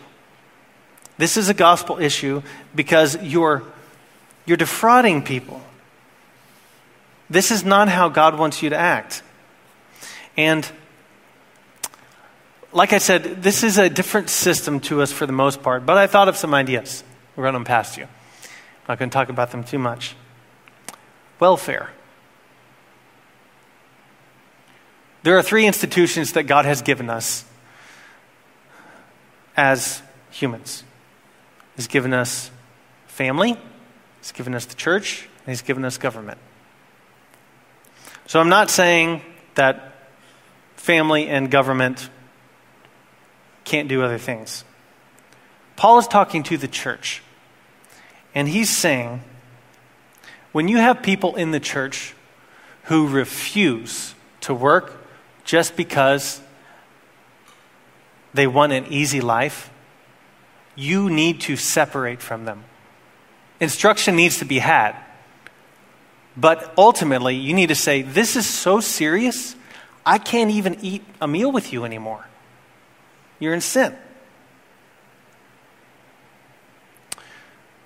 This 1.19 1.37
is 1.37 1.47
a 1.47 1.53
gospel 1.53 1.99
issue 1.99 2.41
because 2.73 3.21
you're, 3.21 3.61
you're 4.47 4.57
defrauding 4.57 5.21
people. 5.21 5.61
This 7.29 7.51
is 7.51 7.63
not 7.63 7.87
how 7.87 8.09
God 8.09 8.39
wants 8.39 8.63
you 8.63 8.71
to 8.71 8.75
act. 8.75 9.21
And 10.35 10.69
like 12.71 12.93
I 12.93 12.99
said, 12.99 13.41
this 13.41 13.63
is 13.63 13.77
a 13.77 13.89
different 13.89 14.29
system 14.29 14.79
to 14.81 15.01
us 15.01 15.11
for 15.11 15.25
the 15.25 15.33
most 15.33 15.63
part, 15.63 15.85
but 15.85 15.97
I 15.97 16.07
thought 16.07 16.27
of 16.27 16.37
some 16.37 16.53
ideas. 16.53 17.03
We're 17.35 17.45
running 17.45 17.59
them 17.59 17.65
past 17.65 17.97
you. 17.97 18.03
I'm 18.03 18.09
not 18.87 18.99
going 18.99 19.09
to 19.09 19.13
talk 19.13 19.29
about 19.29 19.51
them 19.51 19.63
too 19.63 19.79
much. 19.79 20.15
Welfare. 21.39 21.89
There 25.23 25.37
are 25.37 25.43
three 25.43 25.65
institutions 25.65 26.33
that 26.33 26.43
God 26.43 26.65
has 26.65 26.81
given 26.81 27.09
us 27.09 27.45
as 29.57 30.01
humans 30.31 30.83
He's 31.75 31.87
given 31.87 32.13
us 32.13 32.51
family, 33.07 33.57
He's 34.19 34.33
given 34.33 34.53
us 34.53 34.65
the 34.65 34.75
church, 34.75 35.29
and 35.45 35.47
He's 35.47 35.61
given 35.61 35.85
us 35.85 35.97
government. 35.97 36.37
So 38.27 38.41
I'm 38.41 38.49
not 38.49 38.69
saying 38.69 39.21
that 39.55 39.93
family 40.75 41.29
and 41.29 41.49
government 41.49 42.09
can't 43.69 43.87
do 43.87 44.01
other 44.01 44.17
things. 44.17 44.63
Paul 45.75 45.99
is 45.99 46.07
talking 46.07 46.43
to 46.43 46.57
the 46.57 46.67
church, 46.67 47.21
and 48.35 48.49
he's 48.49 48.69
saying 48.69 49.23
when 50.51 50.67
you 50.67 50.77
have 50.77 51.01
people 51.01 51.35
in 51.35 51.51
the 51.51 51.59
church 51.59 52.15
who 52.85 53.07
refuse 53.07 54.15
to 54.41 54.53
work 54.53 55.05
just 55.45 55.75
because 55.75 56.41
they 58.33 58.47
want 58.47 58.73
an 58.73 58.85
easy 58.87 59.21
life, 59.21 59.69
you 60.75 61.09
need 61.09 61.41
to 61.41 61.55
separate 61.55 62.21
from 62.21 62.45
them. 62.45 62.63
Instruction 63.59 64.15
needs 64.15 64.39
to 64.39 64.45
be 64.45 64.59
had. 64.59 64.95
But 66.37 66.73
ultimately, 66.77 67.35
you 67.35 67.53
need 67.53 67.67
to 67.67 67.75
say, 67.75 68.01
This 68.01 68.35
is 68.35 68.45
so 68.45 68.79
serious, 68.79 69.55
I 70.05 70.17
can't 70.17 70.51
even 70.51 70.77
eat 70.81 71.03
a 71.21 71.27
meal 71.27 71.51
with 71.51 71.73
you 71.73 71.83
anymore. 71.83 72.28
You're 73.39 73.53
in 73.53 73.61
sin. 73.61 73.95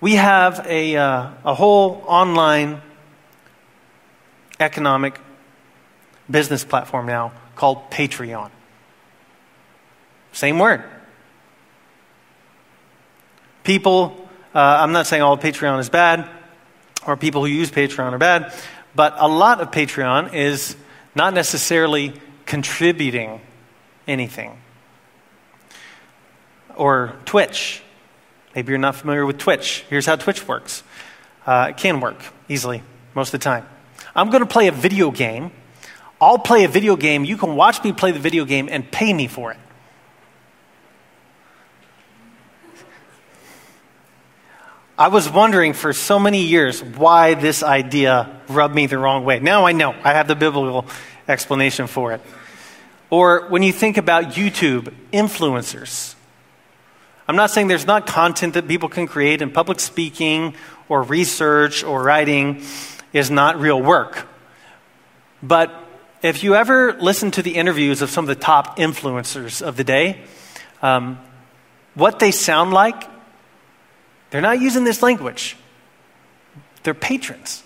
We 0.00 0.16
have 0.16 0.66
a, 0.68 0.96
uh, 0.96 1.30
a 1.44 1.54
whole 1.54 2.02
online 2.06 2.82
economic 4.60 5.18
business 6.30 6.64
platform 6.64 7.06
now 7.06 7.32
called 7.56 7.90
Patreon. 7.90 8.50
Same 10.32 10.58
word. 10.58 10.82
People, 13.62 14.28
uh, 14.54 14.58
I'm 14.58 14.92
not 14.92 15.06
saying 15.06 15.22
all 15.22 15.38
Patreon 15.38 15.78
is 15.78 15.88
bad 15.88 16.28
or 17.06 17.16
people 17.16 17.42
who 17.42 17.50
use 17.50 17.70
Patreon 17.70 18.12
are 18.12 18.18
bad, 18.18 18.52
but 18.94 19.14
a 19.16 19.28
lot 19.28 19.60
of 19.60 19.70
Patreon 19.70 20.34
is 20.34 20.76
not 21.14 21.32
necessarily 21.32 22.12
contributing 22.46 23.40
anything. 24.06 24.58
Or 26.76 27.16
Twitch. 27.24 27.82
Maybe 28.54 28.70
you're 28.70 28.78
not 28.78 28.96
familiar 28.96 29.26
with 29.26 29.38
Twitch. 29.38 29.84
Here's 29.88 30.06
how 30.06 30.16
Twitch 30.16 30.46
works 30.46 30.82
uh, 31.46 31.68
it 31.70 31.76
can 31.76 32.00
work 32.00 32.16
easily 32.48 32.82
most 33.14 33.34
of 33.34 33.40
the 33.40 33.44
time. 33.44 33.66
I'm 34.14 34.30
going 34.30 34.42
to 34.42 34.48
play 34.48 34.68
a 34.68 34.72
video 34.72 35.10
game. 35.10 35.50
I'll 36.20 36.38
play 36.38 36.64
a 36.64 36.68
video 36.68 36.96
game. 36.96 37.24
You 37.24 37.36
can 37.36 37.56
watch 37.56 37.82
me 37.82 37.92
play 37.92 38.12
the 38.12 38.18
video 38.18 38.44
game 38.44 38.68
and 38.70 38.90
pay 38.90 39.12
me 39.12 39.26
for 39.26 39.52
it. 39.52 39.58
I 44.96 45.08
was 45.08 45.28
wondering 45.28 45.72
for 45.72 45.92
so 45.92 46.20
many 46.20 46.42
years 46.42 46.80
why 46.80 47.34
this 47.34 47.64
idea 47.64 48.40
rubbed 48.48 48.76
me 48.76 48.86
the 48.86 48.96
wrong 48.96 49.24
way. 49.24 49.40
Now 49.40 49.66
I 49.66 49.72
know. 49.72 49.90
I 49.90 50.12
have 50.12 50.28
the 50.28 50.36
biblical 50.36 50.86
explanation 51.26 51.88
for 51.88 52.12
it. 52.12 52.20
Or 53.10 53.48
when 53.48 53.64
you 53.64 53.72
think 53.72 53.96
about 53.96 54.34
YouTube, 54.34 54.94
influencers. 55.12 56.13
I'm 57.26 57.36
not 57.36 57.50
saying 57.50 57.68
there's 57.68 57.86
not 57.86 58.06
content 58.06 58.54
that 58.54 58.68
people 58.68 58.88
can 58.88 59.06
create, 59.06 59.40
and 59.40 59.52
public 59.52 59.80
speaking 59.80 60.54
or 60.88 61.02
research 61.02 61.82
or 61.82 62.02
writing 62.02 62.62
is 63.12 63.30
not 63.30 63.58
real 63.58 63.80
work. 63.80 64.26
But 65.42 65.74
if 66.22 66.42
you 66.42 66.54
ever 66.54 66.94
listen 66.94 67.30
to 67.32 67.42
the 67.42 67.54
interviews 67.54 68.02
of 68.02 68.10
some 68.10 68.24
of 68.24 68.28
the 68.28 68.34
top 68.34 68.78
influencers 68.78 69.62
of 69.62 69.76
the 69.76 69.84
day, 69.84 70.22
um, 70.82 71.18
what 71.94 72.18
they 72.18 72.30
sound 72.30 72.72
like 72.72 73.08
they're 74.30 74.40
not 74.40 74.60
using 74.60 74.84
this 74.84 75.02
language. 75.02 75.56
They're 76.82 76.92
patrons. 76.92 77.62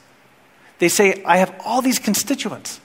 They 0.79 0.88
say, 0.88 1.23
I 1.25 1.38
have 1.38 1.55
all 1.64 1.83
these 1.83 1.99
constituents. 1.99 2.81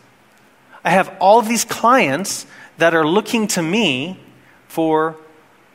I 0.85 0.91
have 0.91 1.15
all 1.19 1.37
of 1.37 1.47
these 1.47 1.65
clients 1.65 2.45
that 2.77 2.93
are 2.93 3.05
looking 3.05 3.47
to 3.47 3.61
me 3.61 4.19
for 4.67 5.17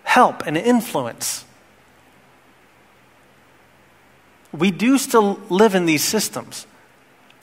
help 0.09 0.47
and 0.47 0.57
influence. 0.57 1.45
We 4.53 4.71
do 4.71 4.97
still 4.97 5.39
live 5.51 5.75
in 5.75 5.85
these 5.85 6.03
systems. 6.03 6.67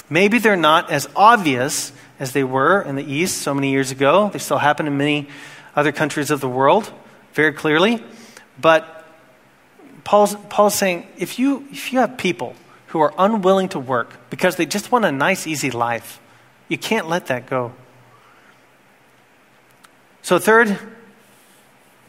Maybe 0.10 0.39
they're 0.39 0.56
not 0.56 0.89
as 0.89 1.08
obvious 1.15 1.91
as 2.19 2.32
they 2.32 2.43
were 2.43 2.82
in 2.82 2.95
the 2.95 3.04
East 3.04 3.38
so 3.38 3.54
many 3.54 3.69
years 3.69 3.91
ago. 3.91 4.32
They 4.34 4.39
still 4.39 4.58
happen 4.58 4.88
in 4.88 4.97
many 4.97 5.28
other 5.75 5.91
countries 5.91 6.32
of 6.32 6.41
the 6.41 6.49
world, 6.49 6.91
very 7.34 7.54
clearly. 7.54 8.04
But 8.60 9.06
Paul's, 10.04 10.36
Paul's 10.49 10.73
saying 10.73 11.06
if 11.17 11.38
you, 11.38 11.67
if 11.69 11.93
you 11.93 11.99
have 11.99 12.17
people 12.17 12.56
who 12.88 12.99
are 12.99 13.13
unwilling 13.19 13.69
to 13.69 13.80
work 13.80 14.10
because 14.32 14.56
they 14.56 14.65
just 14.65 14.91
want 14.91 15.06
a 15.06 15.12
nice, 15.12 15.45
easy 15.45 15.69
life, 15.69 16.19
you 16.67 16.80
can't 16.80 17.08
let 17.08 17.28
that 17.28 17.45
go. 17.45 17.73
So, 20.23 20.39
third, 20.39 20.80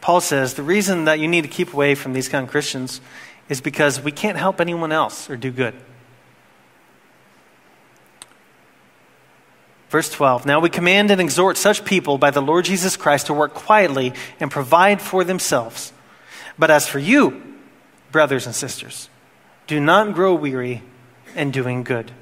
Paul 0.06 0.20
says 0.20 0.54
the 0.54 0.62
reason 0.62 1.06
that 1.06 1.18
you 1.18 1.26
need 1.26 1.42
to 1.42 1.48
keep 1.48 1.74
away 1.74 1.96
from 1.96 2.12
these 2.12 2.28
kind 2.28 2.44
of 2.44 2.48
Christians 2.48 3.00
is 3.48 3.60
because 3.60 4.00
we 4.00 4.12
can't 4.12 4.38
help 4.38 4.60
anyone 4.60 4.92
else 4.92 5.28
or 5.28 5.36
do 5.36 5.50
good. 5.50 5.74
Verse 9.90 10.08
12 10.08 10.46
Now 10.46 10.60
we 10.60 10.70
command 10.70 11.10
and 11.10 11.20
exhort 11.20 11.56
such 11.56 11.84
people 11.84 12.18
by 12.18 12.30
the 12.30 12.40
Lord 12.40 12.66
Jesus 12.66 12.96
Christ 12.96 13.26
to 13.26 13.34
work 13.34 13.52
quietly 13.52 14.12
and 14.38 14.48
provide 14.48 15.02
for 15.02 15.24
themselves. 15.24 15.92
But 16.56 16.70
as 16.70 16.86
for 16.86 17.00
you, 17.00 17.42
brothers 18.12 18.46
and 18.46 18.54
sisters, 18.54 19.10
do 19.66 19.80
not 19.80 20.14
grow 20.14 20.36
weary 20.36 20.84
in 21.34 21.50
doing 21.50 21.82
good. 21.82 22.12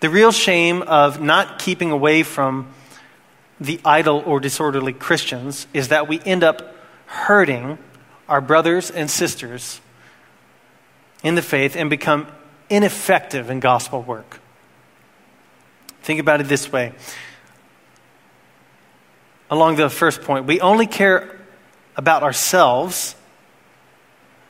The 0.00 0.08
real 0.08 0.32
shame 0.32 0.80
of 0.80 1.20
not 1.20 1.58
keeping 1.58 1.90
away 1.90 2.22
from 2.22 2.72
the 3.60 3.80
idle 3.84 4.22
or 4.26 4.40
disorderly 4.40 4.92
Christians 4.92 5.66
is 5.72 5.88
that 5.88 6.08
we 6.08 6.20
end 6.20 6.44
up 6.44 6.74
hurting 7.06 7.78
our 8.28 8.40
brothers 8.40 8.90
and 8.90 9.10
sisters 9.10 9.80
in 11.22 11.34
the 11.34 11.42
faith 11.42 11.76
and 11.76 11.88
become 11.88 12.26
ineffective 12.68 13.48
in 13.48 13.60
gospel 13.60 14.02
work. 14.02 14.40
Think 16.02 16.20
about 16.20 16.40
it 16.40 16.48
this 16.48 16.70
way. 16.70 16.92
Along 19.50 19.76
the 19.76 19.88
first 19.88 20.22
point, 20.22 20.46
we 20.46 20.60
only 20.60 20.86
care 20.86 21.38
about 21.96 22.22
ourselves 22.22 23.14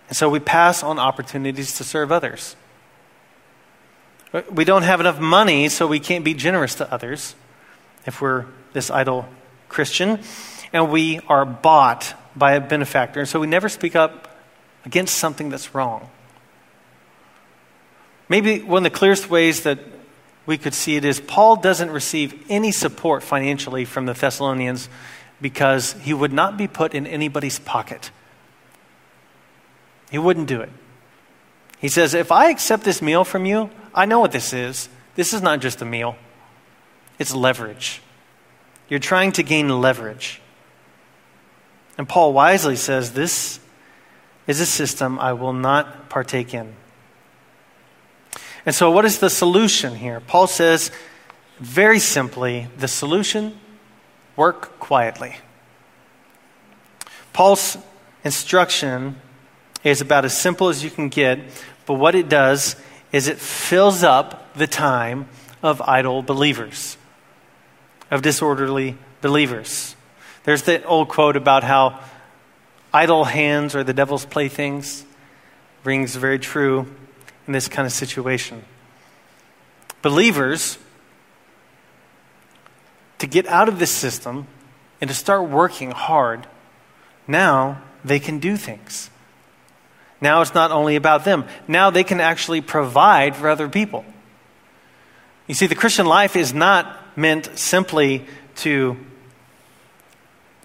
and 0.09 0.17
so 0.17 0.29
we 0.29 0.39
pass 0.39 0.83
on 0.83 0.99
opportunities 0.99 1.77
to 1.79 1.85
serve 1.85 2.13
others. 2.13 2.57
We 4.51 4.65
don't 4.65 4.83
have 4.83 5.01
enough 5.01 5.19
money, 5.19 5.69
so 5.69 5.87
we 5.87 6.01
can't 6.01 6.25
be 6.25 6.35
generous 6.35 6.75
to 6.77 6.93
others 6.93 7.35
if 8.05 8.21
we're 8.21 8.47
this 8.77 8.91
idle 8.91 9.27
Christian. 9.69 10.21
And 10.73 10.91
we 10.93 11.19
are 11.29 11.45
bought 11.45 12.15
by 12.37 12.53
a 12.53 12.61
benefactor, 12.61 13.19
and 13.19 13.29
so 13.29 13.41
we 13.41 13.47
never 13.47 13.69
speak 13.69 13.97
up 13.97 14.29
against 14.85 15.17
something 15.17 15.49
that's 15.49 15.75
wrong. 15.75 16.11
Maybe 18.29 18.61
one 18.61 18.85
of 18.87 18.93
the 18.93 18.97
clearest 18.97 19.31
ways 19.31 19.63
that 19.63 19.79
we 20.45 20.59
could 20.59 20.75
see 20.75 20.97
it 20.97 21.05
is 21.05 21.21
Paul 21.21 21.57
doesn't 21.57 21.91
receive 21.91 22.45
any 22.49 22.71
support 22.71 23.23
financially 23.23 23.85
from 23.85 24.07
the 24.07 24.13
Thessalonians 24.13 24.89
because 25.41 25.95
he 25.95 26.13
would 26.13 26.33
not 26.33 26.57
be 26.57 26.69
put 26.69 26.95
in 26.95 27.07
anybody's 27.07 27.59
pocket. 27.59 28.11
He 30.11 30.19
wouldn't 30.19 30.47
do 30.47 30.61
it. 30.61 30.71
He 31.79 31.89
says, 31.89 32.15
If 32.15 32.31
I 32.31 32.51
accept 32.51 32.85
this 32.85 33.01
meal 33.01 33.25
from 33.25 33.47
you, 33.47 33.71
I 33.95 34.07
know 34.07 34.21
what 34.21 34.33
this 34.33 34.53
is. 34.53 34.89
This 35.15 35.33
is 35.33 35.41
not 35.41 35.61
just 35.61 35.81
a 35.81 35.85
meal, 35.85 36.17
it's 37.19 37.35
leverage. 37.35 38.03
You're 38.89 39.01
trying 39.01 39.33
to 39.33 39.43
gain 39.43 39.69
leverage. 39.69 40.41
And 41.99 42.09
Paul 42.09 42.33
wisely 42.33 42.77
says, 42.77 43.13
This 43.13 43.59
is 44.47 44.61
a 44.61 44.67
system 44.67 45.19
I 45.19 45.33
will 45.33 45.53
not 45.53 46.09
partake 46.09 46.55
in. 46.55 46.75
And 48.65 48.75
so, 48.75 48.91
what 48.91 49.05
is 49.05 49.19
the 49.19 49.31
solution 49.31 49.95
here? 49.95 50.21
Paul 50.21 50.47
says, 50.47 50.91
very 51.59 51.99
simply, 51.99 52.69
the 52.77 52.89
solution 52.89 53.59
work 54.37 54.79
quietly. 54.79 55.37
Paul's 57.33 57.79
instruction 58.25 59.17
is 59.83 60.01
about 60.01 60.25
as 60.25 60.37
simple 60.37 60.69
as 60.69 60.85
you 60.85 60.91
can 60.91 61.09
get, 61.09 61.39
but 61.87 61.95
what 61.95 62.15
it 62.15 62.29
does 62.29 62.77
is 63.13 63.29
it 63.29 63.39
fills 63.39 64.03
up 64.03 64.55
the 64.55 64.67
time 64.67 65.29
of 65.63 65.81
idle 65.83 66.23
believers, 66.23 66.99
of 68.11 68.23
disorderly 68.23 68.97
believers. 69.21 69.97
There's 70.45 70.63
that 70.63 70.85
old 70.87 71.09
quote 71.09 71.37
about 71.37 71.65
how 71.65 72.01
idle 72.93 73.25
hands 73.25 73.75
are 73.75 73.85
the 73.85 73.93
devil's 73.93 74.25
playthings. 74.25 75.05
Rings 75.85 76.17
very 76.17 76.39
true 76.39 76.87
in 77.47 77.53
this 77.53 77.69
kind 77.69 77.87
of 77.87 77.93
situation. 77.93 78.65
Believers, 80.03 80.79
to 83.19 83.27
get 83.27 83.47
out 83.47 83.69
of 83.69 83.79
this 83.79 83.91
system 83.91 84.47
and 85.01 85.09
to 85.09 85.15
start 85.15 85.49
working 85.49 85.91
hard, 85.91 86.47
now 87.27 87.83
they 88.05 88.21
can 88.21 88.39
do 88.39 88.57
things. 88.57 89.11
Now 90.21 90.41
it's 90.41 90.55
not 90.55 90.71
only 90.71 90.97
about 90.97 91.25
them. 91.25 91.45
Now 91.69 91.91
they 91.91 92.05
can 92.05 92.21
actually 92.21 92.61
provide 92.61 93.37
for 93.37 93.49
other 93.49 93.69
people. 93.69 94.05
You 95.47 95.55
see, 95.55 95.67
the 95.67 95.75
Christian 95.75 96.07
life 96.07 96.37
is 96.37 96.55
not 96.55 97.01
meant 97.17 97.59
simply 97.59 98.25
to 98.57 98.97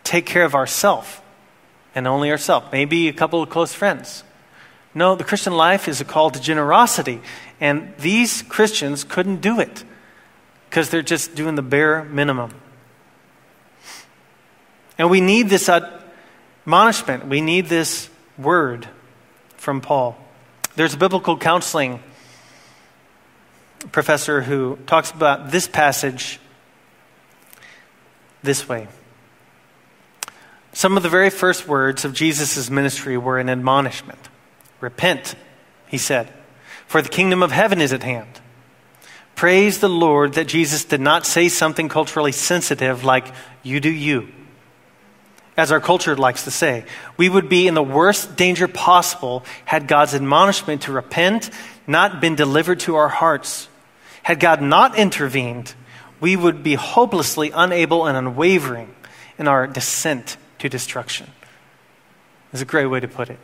take 0.04 0.26
care 0.26 0.44
of 0.44 0.54
ourselves 0.54 1.20
and 1.96 2.08
only 2.08 2.32
ourselves, 2.32 2.68
maybe 2.72 3.08
a 3.08 3.14
couple 3.14 3.42
of 3.42 3.50
close 3.50 3.74
friends. 3.74 4.24
No, 4.94 5.16
the 5.16 5.24
Christian 5.24 5.54
life 5.54 5.88
is 5.88 6.02
a 6.02 6.06
call 6.06 6.30
to 6.32 6.42
generosity. 6.42 7.22
And 7.60 7.94
these 7.98 8.42
Christians 8.44 9.04
couldn't 9.04 9.42
do 9.42 9.60
it 9.60 9.84
because 10.70 10.90
they're 10.90 11.02
just 11.02 11.36
doing 11.36 11.56
the 11.56 11.62
bare 11.62 12.04
minimum. 12.04 12.54
And 14.98 15.10
we 15.10 15.22
need 15.22 15.50
this 15.50 15.70
admonishment, 15.70 17.28
we 17.28 17.42
need 17.42 17.68
this 17.68 18.10
word 18.38 18.88
from 19.58 19.82
Paul. 19.82 20.18
There's 20.76 20.96
biblical 20.96 21.38
counseling 21.38 22.02
professor 23.92 24.42
who 24.42 24.78
talks 24.86 25.12
about 25.12 25.52
this 25.52 25.68
passage 25.68 26.40
this 28.44 28.68
way. 28.68 28.88
Some 30.74 30.98
of 30.98 31.04
the 31.04 31.10
very 31.10 31.30
first 31.30 31.68
words 31.68 32.06
of 32.06 32.14
Jesus' 32.14 32.70
ministry 32.70 33.18
were 33.18 33.40
an 33.40 33.50
admonishment. 33.50 34.30
Repent, 34.80 35.36
he 35.88 35.98
said, 35.98 36.32
for 36.88 37.02
the 37.02 37.10
kingdom 37.10 37.44
of 37.44 37.52
heaven 37.52 37.82
is 37.82 37.94
at 37.94 38.04
hand. 38.04 38.40
Praise 39.36 39.80
the 39.80 39.90
Lord 39.90 40.34
that 40.34 40.48
Jesus 40.48 40.86
did 40.86 41.02
not 41.02 41.26
say 41.26 41.50
something 41.50 41.90
culturally 41.90 42.32
sensitive 42.32 43.04
like, 43.04 43.34
you 43.64 43.80
do 43.80 43.90
you. 43.90 44.30
as 45.58 45.72
our 45.72 45.80
culture 45.80 46.16
likes 46.16 46.46
to 46.46 46.52
say. 46.52 46.86
We 47.18 47.30
would 47.30 47.50
be 47.50 47.68
in 47.68 47.74
the 47.74 47.84
worst 47.84 48.36
danger 48.36 48.68
possible 48.68 49.44
had 49.66 49.88
God's 49.88 50.16
admonishment 50.16 50.84
to 50.84 50.92
repent 50.92 51.50
not 51.88 52.22
been 52.22 52.36
delivered 52.36 52.80
to 52.82 52.96
our 52.96 53.10
hearts. 53.10 53.68
Had 54.24 54.40
God 54.40 54.62
not 54.62 54.98
intervened, 54.98 55.74
we 56.20 56.36
would 56.36 56.64
be 56.64 56.76
hopelessly 56.76 57.52
unable 57.54 58.06
and 58.06 58.18
unwavering 58.18 58.94
in 59.38 59.48
our 59.48 59.68
descent 59.68 60.38
to 60.60 60.70
destruction. 60.70 61.28
Is 62.54 62.62
a 62.62 62.66
great 62.66 62.86
way 62.86 63.00
to 63.00 63.08
put 63.08 63.30
it. 63.30 63.40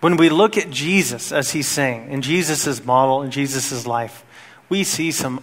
When 0.00 0.16
we 0.16 0.28
look 0.28 0.56
at 0.56 0.70
Jesus, 0.70 1.32
as 1.32 1.50
he's 1.50 1.66
saying, 1.66 2.10
in 2.12 2.22
Jesus' 2.22 2.84
model, 2.84 3.22
in 3.22 3.30
Jesus' 3.32 3.86
life, 3.86 4.24
we 4.68 4.84
see 4.84 5.10
some 5.10 5.42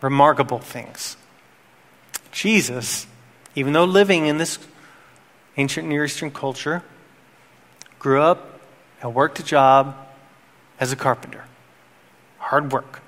remarkable 0.00 0.60
things. 0.60 1.16
Jesus, 2.32 3.06
even 3.54 3.72
though 3.72 3.84
living 3.84 4.26
in 4.26 4.38
this 4.38 4.58
ancient 5.56 5.88
Near 5.88 6.04
Eastern 6.04 6.30
culture, 6.30 6.82
grew 7.98 8.22
up 8.22 8.60
and 9.02 9.14
worked 9.14 9.40
a 9.40 9.42
job 9.42 9.94
as 10.80 10.92
a 10.92 10.96
carpenter. 10.96 11.44
Hard 12.38 12.72
work 12.72 13.00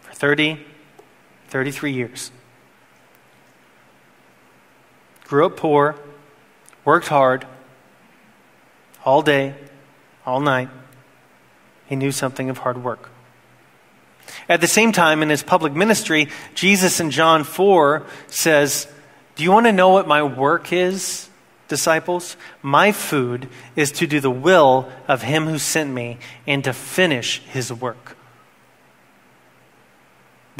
for 0.00 0.12
30, 0.12 0.58
33 1.48 1.92
years. 1.92 2.30
Grew 5.24 5.46
up 5.46 5.56
poor, 5.56 5.96
worked 6.84 7.08
hard, 7.08 7.46
all 9.04 9.22
day, 9.22 9.54
all 10.26 10.40
night. 10.40 10.68
He 11.86 11.96
knew 11.96 12.12
something 12.12 12.50
of 12.50 12.58
hard 12.58 12.82
work. 12.82 13.10
At 14.48 14.60
the 14.60 14.66
same 14.66 14.92
time, 14.92 15.22
in 15.22 15.30
his 15.30 15.42
public 15.42 15.72
ministry, 15.72 16.28
Jesus 16.54 17.00
in 17.00 17.10
John 17.10 17.44
4 17.44 18.04
says, 18.28 18.86
Do 19.36 19.42
you 19.42 19.52
want 19.52 19.66
to 19.66 19.72
know 19.72 19.90
what 19.90 20.06
my 20.06 20.22
work 20.22 20.72
is, 20.72 21.28
disciples? 21.68 22.36
My 22.62 22.92
food 22.92 23.48
is 23.76 23.92
to 23.92 24.06
do 24.06 24.20
the 24.20 24.30
will 24.30 24.90
of 25.08 25.22
him 25.22 25.46
who 25.46 25.58
sent 25.58 25.90
me 25.90 26.18
and 26.46 26.62
to 26.64 26.72
finish 26.72 27.40
his 27.40 27.72
work. 27.72 28.16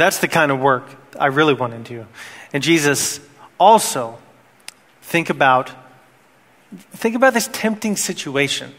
That's 0.00 0.16
the 0.18 0.28
kind 0.28 0.50
of 0.50 0.60
work 0.60 0.88
I 1.18 1.26
really 1.26 1.52
want 1.52 1.74
to 1.74 1.78
do. 1.78 2.06
And 2.54 2.62
Jesus 2.62 3.20
also 3.58 4.18
think 5.02 5.28
about 5.28 5.70
think 6.92 7.14
about 7.14 7.34
this 7.34 7.50
tempting 7.52 7.96
situation. 7.96 8.72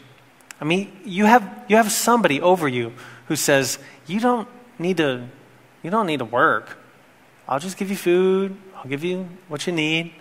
I 0.60 0.64
mean, 0.64 0.90
you 1.04 1.26
have 1.26 1.48
you 1.68 1.76
have 1.76 1.92
somebody 1.92 2.40
over 2.40 2.66
you 2.66 2.92
who 3.28 3.36
says, 3.36 3.78
"You 4.08 4.18
don't 4.18 4.48
need 4.80 4.96
to, 4.96 5.28
you 5.84 5.90
don't 5.90 6.08
need 6.08 6.18
to 6.18 6.24
work. 6.24 6.76
I'll 7.46 7.60
just 7.60 7.76
give 7.76 7.88
you 7.88 7.96
food. 7.96 8.56
I'll 8.74 8.90
give 8.90 9.04
you 9.04 9.28
what 9.46 9.64
you 9.64 9.72
need. 9.72 10.12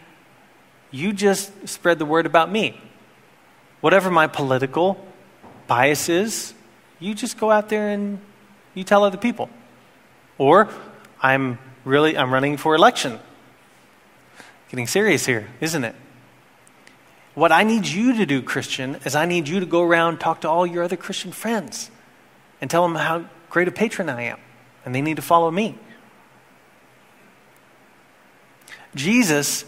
You 0.92 1.14
just 1.14 1.68
spread 1.68 1.98
the 1.98 2.06
word 2.06 2.28
about 2.28 2.52
me. 2.52 2.80
Whatever 3.80 4.12
my 4.12 4.28
political 4.28 5.04
bias 5.66 6.10
is, 6.10 6.54
you 7.00 7.16
just 7.16 7.40
go 7.40 7.50
out 7.50 7.70
there 7.70 7.90
and 7.90 8.20
you 8.76 8.84
tell 8.84 9.04
other 9.04 9.18
people. 9.18 9.50
Or 10.38 10.70
I'm 11.22 11.60
really 11.86 12.18
I'm 12.18 12.34
running 12.34 12.58
for 12.58 12.76
election. 12.76 13.20
Getting 14.70 14.88
serious 14.88 15.26
here, 15.26 15.48
isn't 15.60 15.84
it? 15.84 15.96
What 17.34 17.52
I 17.52 17.64
need 17.64 17.88
you 17.88 18.16
to 18.18 18.26
do, 18.26 18.42
Christian, 18.42 18.96
is 19.06 19.16
I 19.16 19.26
need 19.26 19.48
you 19.48 19.60
to 19.60 19.66
go 19.66 19.82
around 19.82 20.20
talk 20.20 20.42
to 20.42 20.50
all 20.50 20.66
your 20.66 20.84
other 20.84 20.98
Christian 20.98 21.32
friends 21.32 21.90
and 22.60 22.70
tell 22.70 22.84
them 22.84 22.96
how 22.96 23.26
great 23.50 23.68
a 23.68 23.72
patron 23.72 24.10
I 24.10 24.24
am 24.24 24.40
and 24.86 24.94
they 24.94 25.02
need 25.02 25.16
to 25.16 25.22
follow 25.22 25.52
me. 25.52 25.78
Jesus 28.96 29.66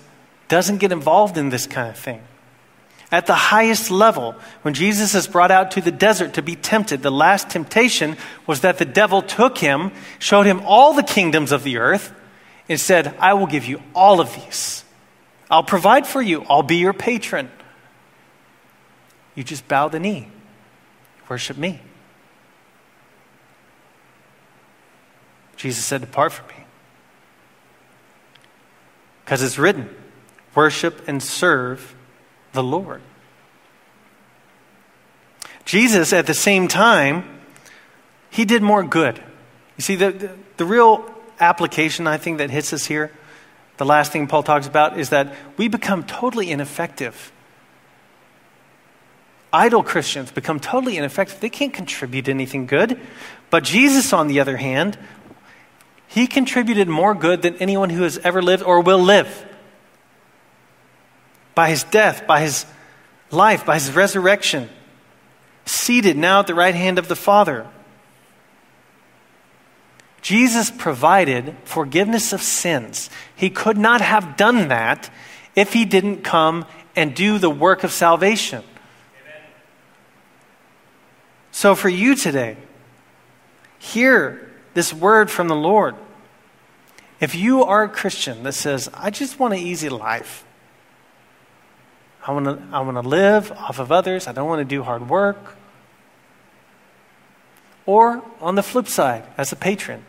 doesn't 0.48 0.78
get 0.78 0.92
involved 0.92 1.38
in 1.38 1.50
this 1.50 1.66
kind 1.66 1.90
of 1.90 1.98
thing. 1.98 2.22
At 3.14 3.28
the 3.28 3.36
highest 3.36 3.92
level, 3.92 4.34
when 4.64 4.74
Jesus 4.74 5.14
is 5.14 5.28
brought 5.28 5.52
out 5.52 5.70
to 5.72 5.82
the 5.82 5.92
desert 5.92 6.34
to 6.34 6.42
be 6.42 6.56
tempted, 6.56 7.04
the 7.04 7.12
last 7.12 7.48
temptation 7.48 8.18
was 8.48 8.62
that 8.62 8.80
the 8.80 8.86
devil 8.86 9.22
took 9.22 9.60
him, 9.60 9.92
showed 10.18 10.48
him 10.48 10.64
all 10.66 10.96
the 10.96 11.04
kingdoms 11.04 11.52
of 11.52 11.64
the 11.64 11.78
earth, 11.78 12.12
and 12.68 12.80
said, 12.80 13.16
I 13.20 13.36
will 13.36 13.46
give 13.46 13.66
you 13.66 13.84
all 13.94 14.20
of 14.20 14.34
these. 14.34 14.84
I'll 15.52 15.62
provide 15.62 16.08
for 16.08 16.24
you. 16.24 16.44
I'll 16.50 16.64
be 16.64 16.78
your 16.78 16.92
patron. 16.92 17.52
You 19.36 19.44
just 19.44 19.68
bow 19.68 19.90
the 19.90 20.00
knee, 20.00 20.30
worship 21.30 21.56
me. 21.56 21.82
Jesus 25.56 25.86
said, 25.86 26.02
Depart 26.02 26.34
from 26.34 26.48
me. 26.48 26.66
Because 29.24 29.44
it's 29.44 29.60
written, 29.60 29.96
worship 30.56 31.08
and 31.08 31.22
serve 31.22 31.96
the 32.54 32.64
Lord. 32.64 33.02
Jesus, 35.66 36.14
at 36.14 36.28
the 36.28 36.34
same 36.34 36.68
time, 36.68 37.42
he 38.30 38.46
did 38.46 38.62
more 38.62 38.84
good. 38.84 39.22
You 39.78 39.82
see, 39.82 39.96
the, 39.96 40.12
the, 40.12 40.32
the, 40.58 40.66
real 40.66 41.10
application, 41.40 42.08
I 42.08 42.18
think, 42.18 42.38
that 42.38 42.50
hits 42.50 42.74
us 42.74 42.86
here, 42.86 43.12
the 43.78 43.86
last 43.86 44.12
thing 44.12 44.28
Paul 44.28 44.44
talks 44.44 44.68
about, 44.68 45.00
is 45.00 45.10
that 45.10 45.34
we 45.58 45.68
become 45.68 46.04
totally 46.04 46.52
ineffective. 46.52 47.32
Idle 49.52 49.84
Christians 49.84 50.32
become 50.32 50.60
totally 50.60 50.98
ineffective. 50.98 51.40
They 51.40 51.50
can't 51.50 51.74
contribute 51.74 52.28
anything 52.28 52.66
good. 52.66 53.00
But 53.50 53.64
Jesus, 53.64 54.12
on 54.12 54.28
the 54.28 54.40
other 54.40 54.58
hand, 54.58 54.98
he 56.08 56.28
contributed 56.28 56.88
more 56.88 57.14
good 57.16 57.42
than 57.42 57.56
anyone 57.58 57.90
who 57.90 58.04
has 58.04 58.18
ever 58.20 58.42
lived 58.42 58.64
or 58.64 58.82
will 58.82 59.02
live. 59.02 59.46
By 61.56 61.70
his 61.70 61.84
death, 61.84 62.26
by 62.26 62.42
his 62.42 62.66
life, 63.32 63.66
by 63.66 63.76
his 63.76 63.92
resurrection, 63.92 64.70
seated 65.66 66.18
now 66.18 66.40
at 66.40 66.48
the 66.48 66.56
right 66.56 66.76
hand 66.76 67.00
of 67.00 67.08
the 67.08 67.16
Father. 67.16 67.68
Jesus 70.22 70.72
provided 70.72 71.56
forgiveness 71.66 72.32
of 72.32 72.42
sins. 72.42 73.10
He 73.36 73.50
could 73.50 73.78
not 73.78 74.00
have 74.02 74.38
done 74.38 74.70
that 74.70 75.10
if 75.56 75.74
he 75.74 75.84
didn't 75.84 76.24
come 76.24 76.66
and 76.96 77.14
do 77.14 77.38
the 77.38 77.50
work 77.50 77.84
of 77.84 77.92
salvation. 77.92 78.64
Amen. 79.22 79.42
So, 81.52 81.76
for 81.76 81.90
you 81.90 82.16
today, 82.16 82.56
hear 83.80 84.50
this 84.74 84.94
word 84.94 85.30
from 85.30 85.50
the 85.50 85.56
Lord. 85.56 85.96
If 87.20 87.36
you 87.36 87.64
are 87.64 87.84
a 87.84 87.90
Christian 87.90 88.44
that 88.44 88.54
says, 88.54 88.90
I 88.94 89.10
just 89.10 89.40
want 89.40 89.54
an 89.54 89.60
easy 89.60 89.90
life, 89.90 90.46
I 92.26 92.32
want 92.32 92.46
to 92.46 92.62
I 92.72 92.80
want 92.82 92.96
to 92.96 93.08
live 93.08 93.52
off 93.52 93.80
of 93.80 93.92
others, 93.92 94.28
I 94.28 94.32
don't 94.32 94.48
want 94.48 94.60
to 94.60 94.66
do 94.66 94.84
hard 94.84 95.10
work. 95.10 95.58
Or 97.86 98.24
on 98.40 98.56
the 98.56 98.64
flip 98.64 98.88
side, 98.88 99.26
as 99.38 99.52
a 99.52 99.58
patron, 99.58 100.06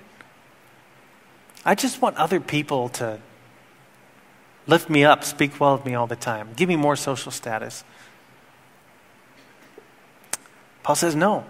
I 1.64 1.74
just 1.74 2.00
want 2.00 2.16
other 2.16 2.38
people 2.38 2.88
to 2.90 3.18
lift 4.66 4.88
me 4.88 5.04
up, 5.04 5.24
speak 5.24 5.58
well 5.58 5.74
of 5.74 5.84
me 5.84 5.94
all 5.94 6.06
the 6.06 6.16
time, 6.16 6.50
give 6.54 6.68
me 6.68 6.76
more 6.76 6.94
social 6.94 7.32
status. 7.32 7.82
Paul 10.84 10.96
says, 10.96 11.16
no. 11.16 11.44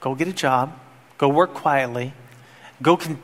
Go 0.00 0.14
get 0.14 0.26
a 0.26 0.32
job, 0.32 0.78
go 1.18 1.28
work 1.28 1.52
quietly, 1.52 2.12
Go, 2.82 2.96
con- 2.96 3.22